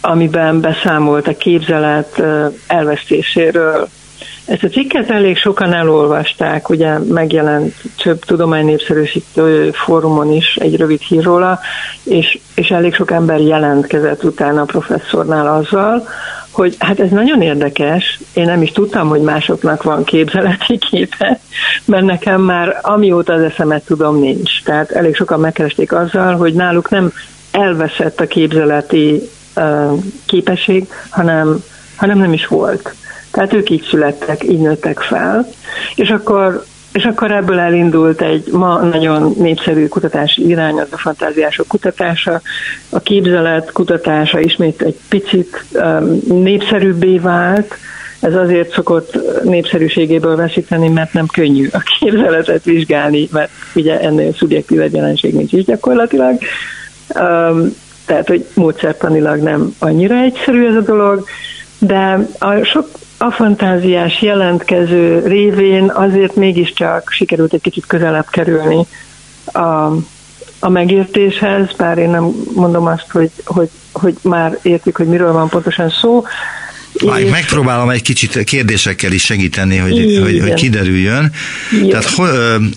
[0.00, 2.22] amiben beszámolt a képzelet
[2.66, 3.88] elvesztéséről
[4.50, 11.22] ezt a cikket elég sokan elolvasták, ugye megjelent több tudománynépszerűsítő fórumon is egy rövid hír
[11.22, 11.58] róla,
[12.02, 16.08] és, és elég sok ember jelentkezett utána a professzornál azzal,
[16.50, 21.40] hogy hát ez nagyon érdekes, én nem is tudtam, hogy másoknak van képzeleti képe,
[21.84, 24.62] mert nekem már amióta az eszemet tudom nincs.
[24.62, 27.12] Tehát elég sokan megkeresték azzal, hogy náluk nem
[27.50, 29.20] elveszett a képzeleti
[29.56, 31.64] uh, képesség, hanem,
[31.96, 32.94] hanem nem is volt.
[33.30, 35.48] Tehát ők így születtek, így nőttek fel.
[35.94, 41.66] És akkor és akkor ebből elindult egy ma nagyon népszerű kutatási irány, az a fantáziások
[41.66, 42.40] kutatása,
[42.88, 47.74] a képzelet kutatása ismét egy picit um, népszerűbbé vált,
[48.20, 54.92] ez azért szokott népszerűségéből veszíteni, mert nem könnyű a képzeletet vizsgálni, mert ugye ennél szubjektív
[54.92, 56.38] jelenség nincs is gyakorlatilag.
[57.14, 61.24] Um, tehát, hogy módszertanilag nem annyira egyszerű ez a dolog,
[61.78, 62.88] de a sok
[63.22, 68.86] a fantáziás jelentkező révén azért mégiscsak sikerült egy kicsit közelebb kerülni
[69.44, 69.60] a,
[70.58, 75.48] a megértéshez, bár én nem mondom azt, hogy, hogy, hogy már értik, hogy miről van
[75.48, 76.24] pontosan szó,
[77.00, 77.30] És...
[77.30, 81.32] megpróbálom egy kicsit kérdésekkel is segíteni, hogy, hogy, hogy kiderüljön.
[81.72, 81.88] Igen.
[81.88, 82.18] Tehát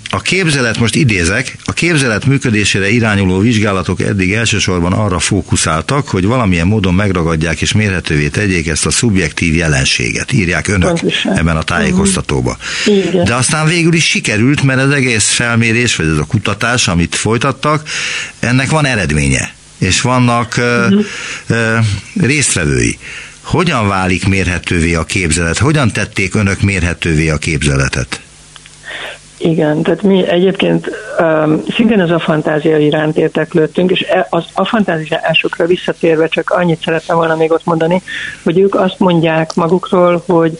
[0.10, 6.68] a képzelet, most idézek, a képzelet működésére irányuló vizsgálatok eddig elsősorban arra fókuszáltak, hogy valamilyen
[6.68, 11.38] módon megragadják és mérhetővé tegyék ezt a szubjektív jelenséget, írják önök Pontosan.
[11.38, 12.58] ebben a tájékoztatóba.
[12.86, 13.24] Igen.
[13.24, 17.89] De aztán végül is sikerült, mert az egész felmérés, vagy ez a kutatás, amit folytattak,
[18.39, 21.86] ennek van eredménye és vannak uh-huh.
[22.20, 22.97] résztvevői.
[23.44, 25.58] Hogyan válik mérhetővé a képzelet?
[25.58, 28.22] Hogyan tették önök mérhetővé a képzeletet?
[29.38, 30.89] Igen, tehát mi egyébként
[31.20, 36.82] um, szintén az a fantázia iránt érteklődtünk, és e, az a fantáziásokra visszatérve csak annyit
[36.84, 38.02] szerettem volna még ott mondani,
[38.44, 40.60] hogy ők azt mondják magukról, hogy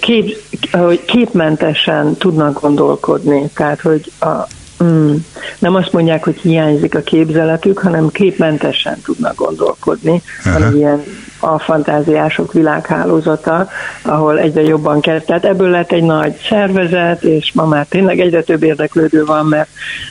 [0.00, 0.36] kép,
[0.70, 4.46] hogy képmentesen tudnak gondolkodni, tehát hogy a,
[4.84, 5.14] mm,
[5.58, 10.22] nem azt mondják, hogy hiányzik a képzeletük, hanem képmentesen tudnak gondolkodni.
[10.44, 10.58] Aha.
[10.58, 11.02] Van ilyen
[11.42, 13.68] a fantáziások világhálózata,
[14.02, 15.20] ahol egyre jobban kell.
[15.20, 19.68] Tehát ebből lett egy nagy szervezet, és ma már tényleg egyre több érdeklődő van, mert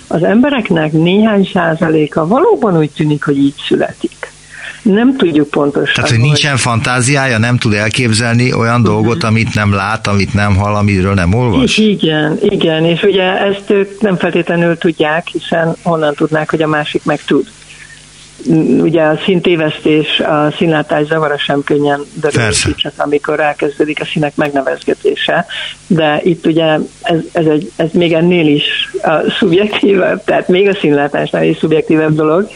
[0.07, 4.31] az embereknek néhány százaléka valóban úgy tűnik, hogy így születik.
[4.81, 5.93] Nem tudjuk pontosan.
[5.93, 8.93] Tehát, hogy nincsen fantáziája, nem tud elképzelni olyan uh-huh.
[8.93, 11.77] dolgot, amit nem lát, amit nem hall, amiről nem olvas?
[11.77, 17.03] Igen, igen, és ugye ezt ők nem feltétlenül tudják, hiszen honnan tudnák, hogy a másik
[17.03, 17.47] meg tud
[18.81, 25.45] ugye a szintévesztés, a színlátás zavara sem könnyen derül csak amikor elkezdődik a színek megnevezgetése,
[25.87, 28.63] de itt ugye ez, ez, egy, ez még ennél is
[29.03, 32.49] a szubjektívebb, tehát még a színlátásnál is szubjektívebb dolog,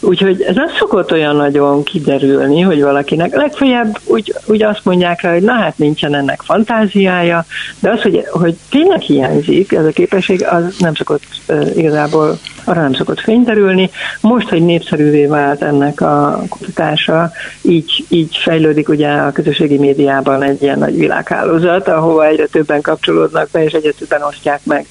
[0.00, 5.32] Úgyhogy ez nem szokott olyan nagyon kiderülni, hogy valakinek legfeljebb úgy, úgy azt mondják rá,
[5.32, 7.44] hogy na hát nincsen ennek fantáziája,
[7.80, 11.22] de az, hogy, hogy tényleg hiányzik ez a képesség, az nem szokott
[11.76, 13.90] igazából arra nem szokott fényterülni.
[14.20, 17.30] Most, hogy népszerűvé vált ennek a kutatása,
[17.62, 23.48] így, így fejlődik ugye a közösségi médiában egy ilyen nagy világhálózat, ahova egyre többen kapcsolódnak
[23.50, 24.86] be, és egyre többen osztják meg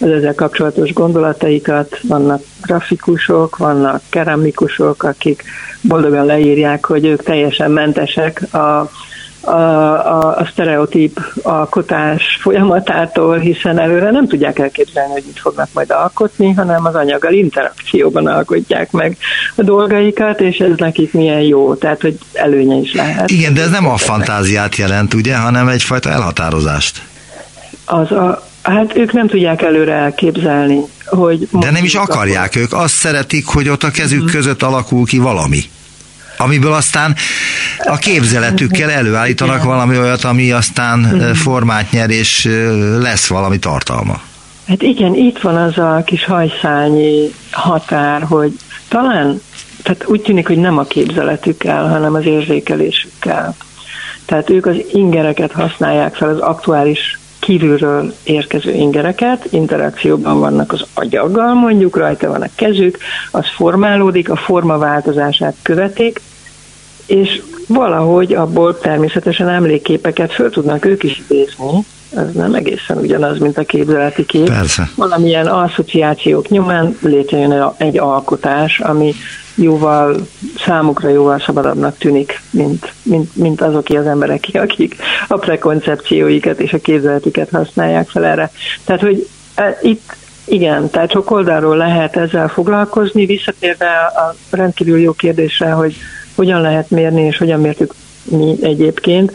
[0.00, 1.98] az ezzel kapcsolatos gondolataikat.
[2.02, 5.44] Vannak grafikusok, vannak keramikusok, akik
[5.80, 8.90] boldogan leírják, hogy ők teljesen mentesek a
[9.40, 15.90] a, a, a sztereotíp alkotás folyamatától, hiszen előre nem tudják elképzelni, hogy mit fognak majd
[15.90, 19.16] alkotni, hanem az anyaggal interakcióban alkotják meg
[19.56, 23.30] a dolgaikat, és ez nekik milyen jó, tehát hogy előnye is lehet.
[23.30, 27.02] Igen, de ez nem a fantáziát jelent, ugye, hanem egyfajta elhatározást.
[27.84, 31.48] Az a, Hát ők nem tudják előre elképzelni, hogy...
[31.50, 34.26] De nem is akarják, ők azt szeretik, hogy ott a kezük mm.
[34.26, 35.62] között alakul ki valami
[36.36, 37.16] amiből aztán
[37.78, 39.66] a képzeletükkel előállítanak Igen.
[39.66, 41.32] valami olyat, ami aztán mm.
[41.32, 42.48] formát nyer, és
[43.00, 44.20] lesz valami tartalma.
[44.68, 48.52] Hát igen, itt van az a kis hajszányi határ, hogy
[48.88, 49.40] talán,
[49.82, 53.56] tehát úgy tűnik, hogy nem a képzeletükkel, hanem az érzékelésükkel.
[54.24, 57.19] Tehát ők az ingereket használják fel, az aktuális
[57.50, 62.98] kívülről érkező ingereket, interakcióban vannak az agyaggal, mondjuk rajta van a kezük,
[63.30, 66.20] az formálódik, a forma változását követik,
[67.06, 71.84] és valahogy abból természetesen emlékképeket föl tudnak ők is idézni,
[72.16, 74.48] ez nem egészen ugyanaz, mint a képzeleti kép.
[74.48, 74.90] Persze.
[74.94, 79.14] Valamilyen asszociációk nyomán létrejön egy alkotás, ami
[79.54, 80.26] jóval,
[80.58, 84.96] számukra jóval szabadabbnak tűnik, mint, mint, mint azok az emberek, akik
[85.28, 88.50] a prekoncepcióikat és a képzeletüket használják fel erre.
[88.84, 95.12] Tehát, hogy e, itt igen, tehát sok oldalról lehet ezzel foglalkozni, visszatérve a rendkívül jó
[95.12, 95.96] kérdésre, hogy
[96.34, 99.32] hogyan lehet mérni, és hogyan mértük mi egyébként.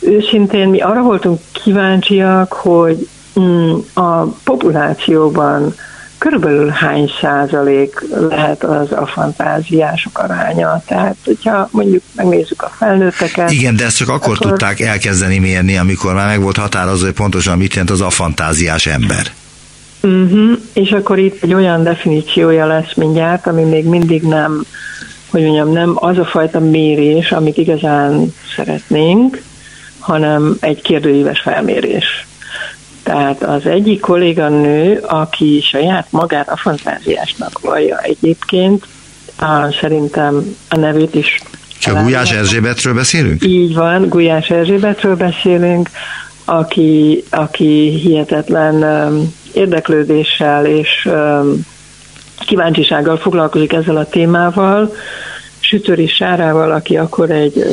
[0.00, 3.08] Őszintén mi arra voltunk kíváncsiak, hogy
[3.40, 5.74] mm, a populációban
[6.24, 10.82] körülbelül hány százalék lehet az a fantáziások aránya.
[10.86, 13.50] Tehát, hogyha mondjuk megnézzük a felnőtteket.
[13.50, 17.14] Igen, de ezt csak akkor, akkor tudták elkezdeni mérni, amikor már meg volt határozva, hogy
[17.14, 19.32] pontosan mit jelent az a fantáziás ember.
[20.02, 20.58] Uh-huh.
[20.72, 24.64] És akkor itt egy olyan definíciója lesz mindjárt, ami még mindig nem,
[25.30, 29.42] hogy mondjam, nem az a fajta mérés, amit igazán szeretnénk,
[29.98, 32.26] hanem egy kérdőíves felmérés.
[33.04, 38.86] Tehát az egyik kolléganő, aki saját magát a fantáziásnak vallja egyébként,
[39.36, 41.40] á, szerintem a nevét is
[41.78, 43.44] csak Gulyás Erzsébetről beszélünk?
[43.44, 45.90] Így van, Gulyás Erzsébetről beszélünk,
[46.44, 51.66] aki, aki hihetetlen um, érdeklődéssel és um,
[52.46, 54.94] kíváncsisággal foglalkozik ezzel a témával,
[55.68, 57.64] Sütöri Sárával, aki akkor egy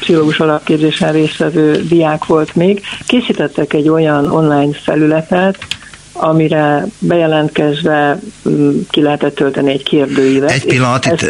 [0.00, 5.58] pszichológus alapképzésen résztvevő diák volt még, készítettek egy olyan online felületet,
[6.12, 8.20] amire bejelentkezve
[8.90, 10.50] ki lehetett tölteni egy kérdőívet.
[10.50, 11.26] Egy pillanat, itt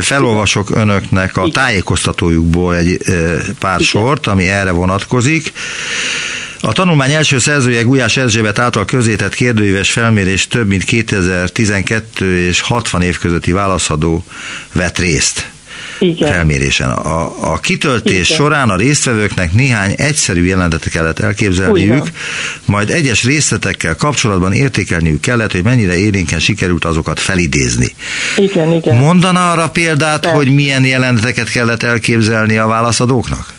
[0.00, 2.96] felolvasok önöknek a tájékoztatójukból egy
[3.58, 3.86] pár Igen.
[3.86, 5.52] sort, ami erre vonatkozik.
[6.64, 13.02] A tanulmány első szerzője Gulyás Erzsébet által közétett kérdőíves felmérés több mint 2012 és 60
[13.02, 14.24] év közötti válaszadó
[14.72, 15.50] vett részt.
[15.98, 16.32] Igen.
[16.32, 16.90] felmérésen.
[16.90, 18.38] A, a kitöltés Igen.
[18.38, 22.06] során a résztvevőknek néhány egyszerű jelentetet kellett elképzelniük,
[22.64, 27.94] majd egyes részletekkel kapcsolatban értékelniük kellett, hogy mennyire élénken sikerült azokat felidézni.
[28.36, 28.96] Igen, igen.
[28.96, 30.30] Mondana arra példát, De.
[30.30, 33.52] hogy milyen jeleneteket kellett elképzelni a válaszadóknak?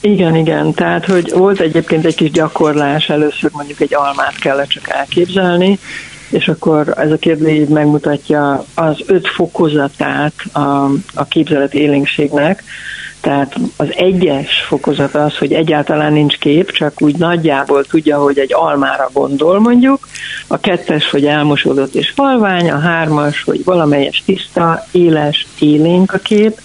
[0.00, 0.74] Igen, igen.
[0.74, 5.78] Tehát, hogy volt egyébként egy kis gyakorlás, először mondjuk egy almát kellett csak elképzelni,
[6.30, 12.62] és akkor ez a kérdés megmutatja az öt fokozatát a, a képzelet élénkségnek,
[13.24, 18.54] tehát az egyes fokozat az, hogy egyáltalán nincs kép, csak úgy nagyjából tudja, hogy egy
[18.54, 20.08] almára gondol mondjuk,
[20.46, 26.60] a kettes, hogy elmosódott és falvány, a hármas, hogy valamelyes tiszta, éles, élénk a kép,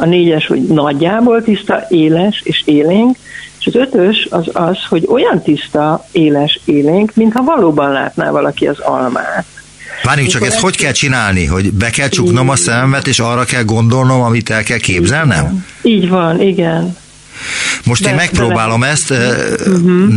[0.00, 3.16] a négyes, hogy nagyjából tiszta, éles és élénk,
[3.60, 8.78] és az ötös az az, hogy olyan tiszta, éles, élénk, mintha valóban látná valaki az
[8.78, 9.44] almát.
[10.02, 11.44] Várjunk csak, ezt hogy kell csinálni?
[11.44, 15.66] Hogy be kell csuknom a szememet, és arra kell gondolnom, amit el kell képzelnem?
[15.82, 16.96] Így van, igen.
[17.84, 20.08] Most de, én megpróbálom de ezt, uh-huh.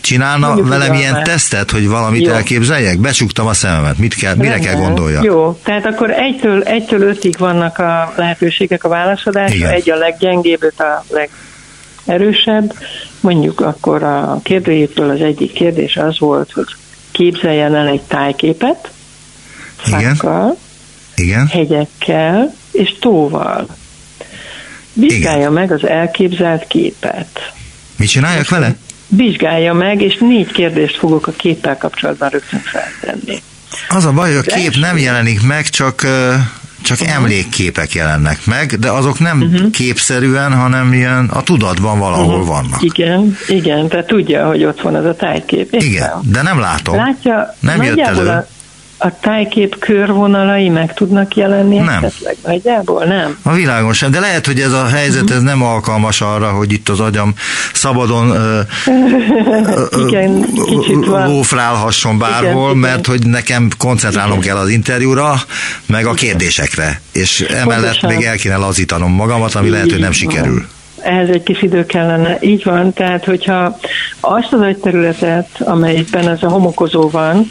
[0.00, 1.22] csinálna Mondjuk velem ilyen már.
[1.22, 2.32] tesztet, hogy valamit Jó.
[2.32, 2.98] elképzeljek?
[2.98, 5.20] Becsuktam a szememet, mit kell, mire kell gondolja?
[5.22, 10.80] Jó, tehát akkor egytől, egytől ötig vannak a lehetőségek a válaszadásra, egy a leggyengébb, öt
[10.80, 11.04] a
[12.06, 12.74] legerősebb.
[13.20, 16.66] Mondjuk akkor a kérdőjétől az egyik kérdés az volt, hogy
[17.10, 18.90] képzeljen el egy tájképet,
[19.76, 20.56] fákkal,
[21.16, 21.46] Igen.
[21.46, 23.66] hegyekkel és tóval.
[24.96, 25.52] Vizsgálja Igen.
[25.52, 27.52] meg az elképzelt képet.
[27.96, 28.76] Mit csináljak vele?
[29.08, 33.42] Vizsgálja meg, és négy kérdést fogok a képpel kapcsolatban rögtön feltenni.
[33.88, 36.06] Az a baj, hogy a kép nem jelenik meg, csak
[36.82, 37.16] csak uh-huh.
[37.16, 39.70] emlékképek jelennek meg, de azok nem uh-huh.
[39.70, 42.46] képszerűen, hanem ilyen a tudatban valahol uh-huh.
[42.46, 42.82] vannak.
[42.82, 45.74] Igen, igen, tehát tudja, hogy ott van az a tájkép.
[45.74, 46.96] Igen, de nem látom.
[46.96, 48.28] Látja, nem jött elő.
[48.28, 48.46] A,
[48.98, 52.04] a tájkép körvonalai meg tudnak jelenni nem.
[52.04, 53.04] esetleg nagyjából?
[53.04, 53.38] Nem.
[53.42, 56.88] A világon sem, de lehet, hogy ez a helyzet ez nem alkalmas arra, hogy itt
[56.88, 57.34] az agyam
[57.72, 58.34] szabadon
[60.06, 60.46] igen,
[61.04, 64.48] lófrálhasson bárhol, igen, mert hogy nekem koncentrálnom igen.
[64.48, 65.34] kell az interjúra,
[65.86, 68.12] meg a kérdésekre, és emellett Pontosan.
[68.14, 70.66] még el kéne lazítanom magamat, ami lehet, hogy nem sikerül
[71.02, 72.38] ehhez egy kis idő kellene.
[72.40, 73.78] Így van, tehát hogyha
[74.20, 77.50] azt az agyterületet, amelyikben ez a homokozó van,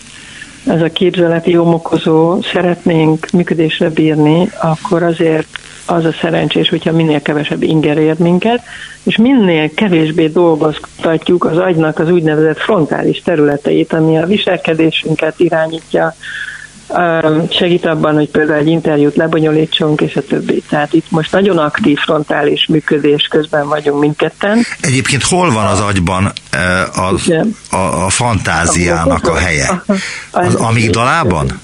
[0.68, 5.48] ez a képzeleti homokozó szeretnénk működésre bírni, akkor azért
[5.86, 8.62] az a szerencsés, hogyha minél kevesebb inger ér minket,
[9.04, 16.16] és minél kevésbé dolgoztatjuk az agynak az úgynevezett frontális területeit, ami a viselkedésünket irányítja,
[17.50, 20.64] segít abban, hogy például egy interjút lebonyolítsunk, és a többi.
[20.70, 24.66] Tehát itt most nagyon aktív frontális működés közben vagyunk mindketten.
[24.82, 26.32] Egyébként hol van az agyban
[26.96, 27.34] az,
[27.72, 29.84] a, a fantáziának a helye?
[30.32, 31.60] Az amigdalában?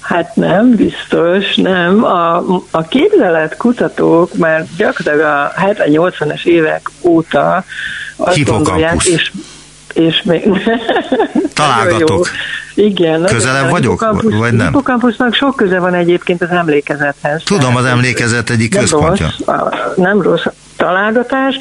[0.00, 2.04] Hát nem, biztos, nem.
[2.04, 2.36] A,
[2.70, 7.64] a képzelet kutatók már gyakorlatilag a 70-80-es évek óta
[8.16, 9.30] azt gondolják, és
[9.92, 10.48] és még...
[11.54, 12.28] Találgatok.
[12.74, 13.24] Igen.
[13.24, 14.66] Közelebb vagyok, hipokampus, vagy nem?
[14.66, 17.42] Hipokampusznak sok köze van egyébként az emlékezethez.
[17.44, 19.32] Tudom, az emlékezet egyik nem központja.
[19.46, 20.44] Rossz, nem rossz
[20.76, 21.58] találgatás,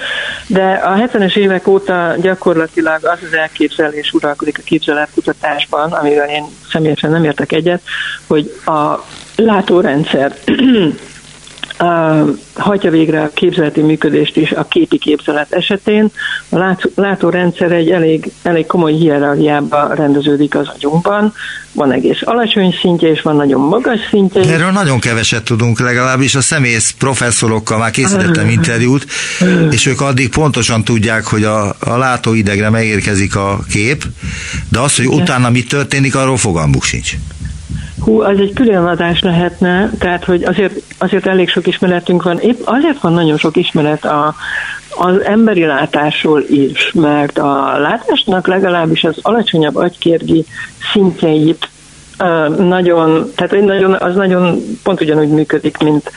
[0.47, 7.12] de a 70-es évek óta gyakorlatilag az az elképzelés uralkodik a képzeletkutatásban, amivel én személyesen
[7.12, 7.82] nem értek egyet,
[8.28, 9.05] hogy a
[9.36, 10.36] látórendszer
[12.53, 16.11] hagyja végre a képzeleti működést is a képi képzelet esetén.
[16.49, 21.34] A látórendszer egy elég, elég komoly hierarchiába rendeződik az agyunkban.
[21.73, 24.41] Van egész alacsony szintje, és van nagyon magas szintje.
[24.41, 29.05] De erről nagyon keveset tudunk, legalábbis a szemész professzorokkal már készítettem interjút,
[29.69, 34.03] és ők addig pontosan tudják, hogy a, a látóidegre megérkezik a kép,
[34.69, 37.15] de az, hogy utána mi történik, arról fogalmuk sincs.
[38.04, 42.39] Hú, az egy külön adás lehetne, tehát hogy azért, azért elég sok ismeretünk van.
[42.39, 44.36] Épp azért van nagyon sok ismeret a,
[44.97, 50.45] az emberi látásról is, mert a látásnak legalábbis az alacsonyabb agykérgi
[50.93, 51.70] szintjeit
[52.58, 56.12] nagyon, tehát nagyon, az nagyon pont ugyanúgy működik, mint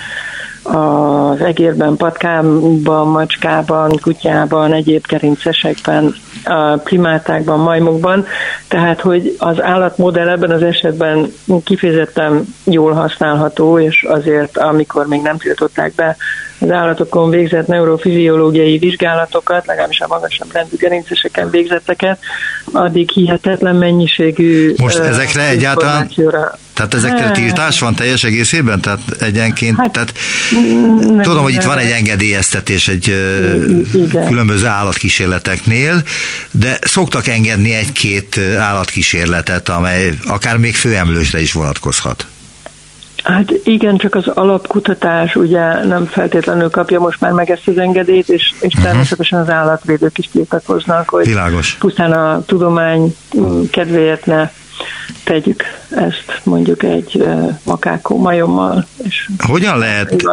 [0.64, 8.26] az egérben, patkában, macskában, kutyában, egyéb gerincesekben, a primátákban, majmokban,
[8.68, 11.32] tehát hogy az állatmodell ebben az esetben
[11.64, 16.16] kifejezetten jól használható, és azért, amikor még nem tiltották be
[16.58, 22.18] az állatokon végzett neurofiziológiai vizsgálatokat, legalábbis a magasabb rendű gerinceseken végzetteket,
[22.72, 26.08] addig hihetetlen mennyiségű Most ezekre egyáltalán
[26.74, 27.32] tehát hát.
[27.32, 28.80] tiltás van teljes egészében?
[28.80, 30.12] Tehát egyenként, hát, tehát
[31.00, 33.06] nem, tudom, hogy itt van egy engedélyeztetés egy
[33.94, 34.26] igen.
[34.26, 36.02] különböző állatkísérleteknél,
[36.50, 42.26] de szoktak engedni egy-két állatkísérletet, amely akár még főemlősre is vonatkozhat.
[43.24, 48.28] Hát igen, csak az alapkutatás ugye nem feltétlenül kapja most már meg ezt az engedélyt,
[48.28, 48.82] és, és uh-huh.
[48.82, 51.74] természetesen az állatvédők is tiltakoznak, hogy Világos.
[51.74, 53.16] pusztán a tudomány
[53.70, 54.50] kedvéért ne
[55.24, 57.24] tegyük ezt mondjuk egy
[57.62, 58.86] makákó majommal.
[59.02, 60.24] És hogyan lehet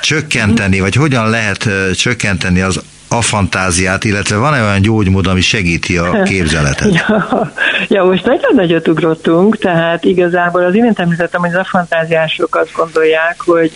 [0.00, 6.22] csökkenteni, vagy hogyan lehet csökkenteni az a fantáziát, illetve van-e olyan gyógymód, ami segíti a
[6.30, 6.94] képzeletet?
[6.94, 7.52] ja,
[7.88, 12.72] ja, most nagyon nagyot ugrottunk, tehát igazából az imént említettem, hogy az a fantáziások azt
[12.72, 13.72] gondolják, hogy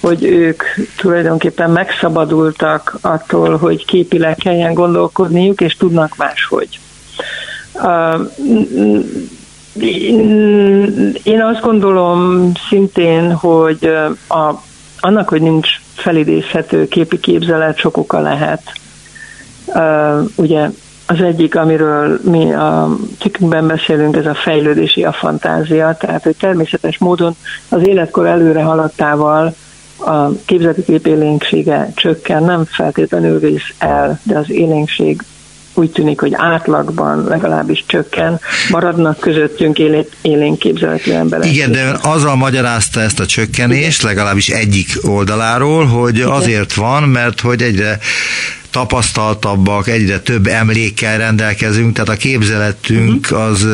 [0.00, 0.62] hogy ők
[0.96, 6.78] tulajdonképpen megszabadultak attól, hogy képileg kelljen gondolkodniuk, és tudnak máshogy.
[11.22, 13.90] Én azt gondolom szintén, hogy
[14.28, 14.62] a,
[15.00, 18.62] annak, hogy nincs felidézhető képi képzelet, sok oka lehet.
[20.34, 20.70] Ugye
[21.06, 26.98] az egyik, amiről mi a cikkünkben beszélünk, ez a fejlődési a fantázia, tehát hogy természetes
[26.98, 27.36] módon
[27.68, 29.54] az életkor előre haladtával
[29.98, 35.22] a képzeti kép élénksége csökken, nem feltétlenül vész el, de az élénkség
[35.78, 39.78] úgy tűnik, hogy átlagban legalábbis csökken, maradnak közöttünk
[40.22, 41.52] élénk képzeletű emberek.
[41.52, 46.28] Igen, de azzal magyarázta ezt a csökkenést, legalábbis egyik oldaláról, hogy Igen.
[46.28, 47.98] azért van, mert hogy egyre
[48.70, 53.46] tapasztaltabbak, egyre több emlékkel rendelkezünk, tehát a képzeletünk uh-huh.
[53.46, 53.66] az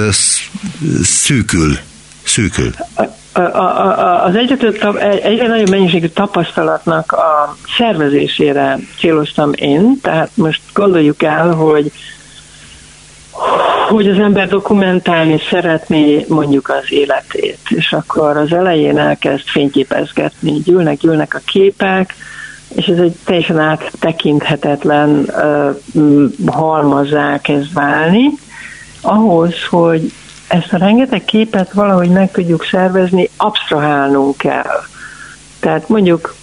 [1.03, 1.79] szűkül.
[2.23, 2.73] Szűkül
[4.25, 4.57] az egyre,
[5.23, 11.93] egyre nagyobb mennyiségű tapasztalatnak a szervezésére céloztam én, tehát most gondoljuk el, hogy
[13.89, 20.99] hogy az ember dokumentálni szeretné mondjuk az életét, és akkor az elején elkezd fényképezgetni, gyűlnek,
[20.99, 22.15] gyűlnek a képek,
[22.75, 25.27] és ez egy teljesen áttekinthetetlen
[25.95, 28.31] uh, halmazzá kezd válni,
[29.01, 30.13] ahhoz, hogy
[30.53, 34.81] ezt a rengeteg képet valahogy meg tudjuk szervezni, absztrahálnunk kell.
[35.61, 36.35] Tehát mondjuk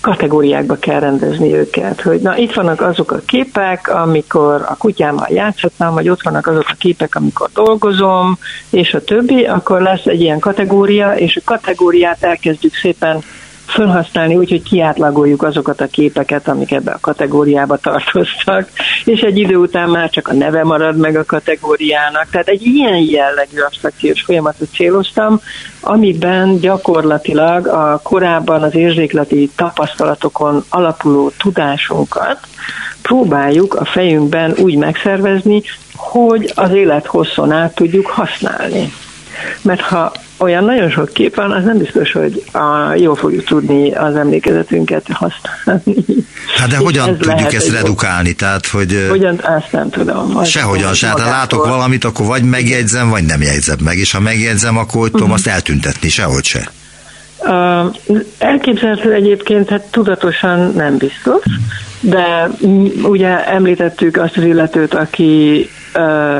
[0.00, 5.92] kategóriákba kell rendezni őket, hogy na itt vannak azok a képek, amikor a kutyámmal játszhatnám,
[5.92, 8.38] vagy ott vannak azok a képek, amikor dolgozom,
[8.70, 13.22] és a többi, akkor lesz egy ilyen kategória, és a kategóriát elkezdjük szépen
[13.70, 18.68] felhasználni úgy, hogy kiátlagoljuk azokat a képeket, amik ebbe a kategóriába tartoztak,
[19.04, 22.30] és egy idő után már csak a neve marad meg a kategóriának.
[22.30, 25.40] Tehát egy ilyen jellegű abstrakciós folyamatot céloztam,
[25.80, 32.38] amiben gyakorlatilag a korábban az érzékleti tapasztalatokon alapuló tudásunkat
[33.02, 35.62] próbáljuk a fejünkben úgy megszervezni,
[35.96, 38.92] hogy az élet hosszon át tudjuk használni.
[39.62, 43.92] Mert ha olyan nagyon sok kép van, az nem biztos, hogy a, jól fogjuk tudni
[43.92, 46.04] az emlékezetünket használni.
[46.56, 48.32] Hát de hogyan ez tudjuk ezt redukálni?
[48.32, 49.06] Tehát, hogy...
[49.08, 50.44] Hogyan, azt nem tudom.
[50.44, 51.06] Sehogyan se.
[51.06, 53.96] Hát ha látok valamit, akkor vagy megjegyzem, vagy nem jegyzem meg.
[53.96, 55.46] És ha megjegyzem, akkor hogy tudom uh-huh.
[55.46, 56.70] azt eltüntetni, sehogy se.
[57.38, 57.94] Uh,
[58.38, 61.42] elképzelhető egyébként, hát tudatosan nem biztos,
[62.00, 62.50] de
[63.02, 65.70] ugye említettük azt az illetőt, aki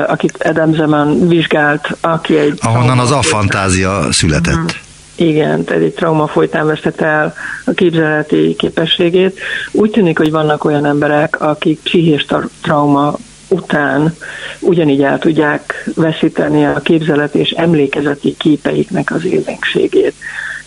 [0.07, 2.59] akit Adam Zeman vizsgált, aki egy...
[2.61, 4.53] Ahonnan az a fantázia született.
[4.53, 4.71] Uh-huh.
[5.15, 7.33] Igen, tehát egy trauma folytán vesztette el
[7.65, 9.39] a képzeleti képességét.
[9.71, 12.25] Úgy tűnik, hogy vannak olyan emberek, akik pszichés
[12.61, 14.15] trauma után
[14.59, 20.13] ugyanígy el tudják veszíteni a képzelet és emlékezeti képeiknek az élénkségét.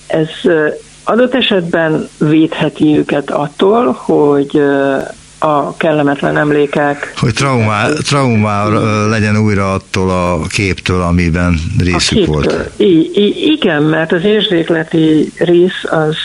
[0.06, 0.28] Ez
[1.04, 4.62] adott esetben védheti őket attól, hogy
[5.38, 7.12] a kellemetlen emlékek.
[7.16, 8.68] Hogy traumá, traumá
[9.08, 12.70] legyen újra attól a képtől, amiben részük volt.
[12.76, 16.16] I, I, igen, mert az érzékleti rész az,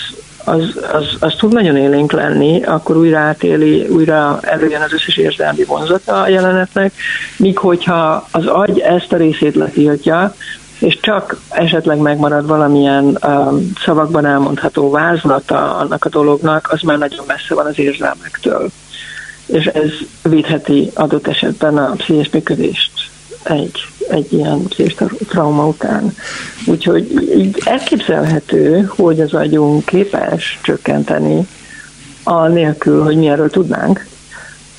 [0.43, 5.63] az, az, az tud nagyon élénk lenni, akkor újra átéli, újra előjön az összes érzelmi
[5.63, 6.93] vonzata a jelenetnek,
[7.37, 10.35] míg hogyha az agy ezt a részét letiltja,
[10.79, 17.23] és csak esetleg megmarad valamilyen um, szavakban elmondható vázlata annak a dolognak, az már nagyon
[17.27, 18.69] messze van az érzelmektől
[19.51, 19.89] és ez
[20.23, 22.91] védheti adott esetben a pszichés működést
[23.43, 23.79] egy,
[24.09, 24.95] egy ilyen pszichés
[25.27, 26.15] trauma után.
[26.65, 31.47] Úgyhogy így elképzelhető, hogy az agyunk képes csökkenteni
[32.23, 34.07] a nélkül, hogy mi erről tudnánk.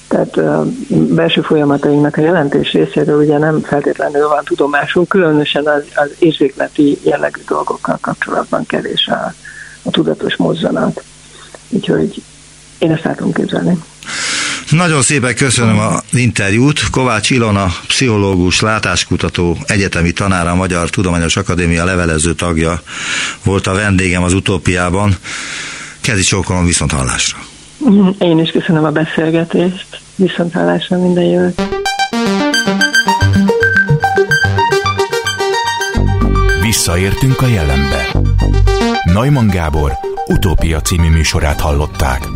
[0.08, 6.10] Tehát a belső folyamatainknak a jelentés részéről ugye nem feltétlenül van tudomásunk, különösen az, az
[6.18, 9.34] érzékleti jellegű dolgokkal kapcsolatban kevés a,
[9.82, 11.02] a tudatos mozzanat.
[11.68, 12.22] Úgyhogy
[12.78, 13.82] én ezt tudom képzelni.
[14.70, 16.90] Nagyon szépen köszönöm az interjút.
[16.90, 22.82] Kovács Ilona, pszichológus, látáskutató, egyetemi tanára, a Magyar Tudományos Akadémia levelező tagja
[23.44, 25.16] volt a vendégem az utópiában.
[26.00, 27.38] Kezi csókolom viszont hallásra.
[28.18, 30.00] Én is köszönöm a beszélgetést.
[30.14, 31.62] Viszont hallásra minden jövőt.
[36.60, 38.06] Visszaértünk a jelenbe.
[39.04, 39.92] Neumann Gábor
[40.26, 42.28] utópia című műsorát hallották.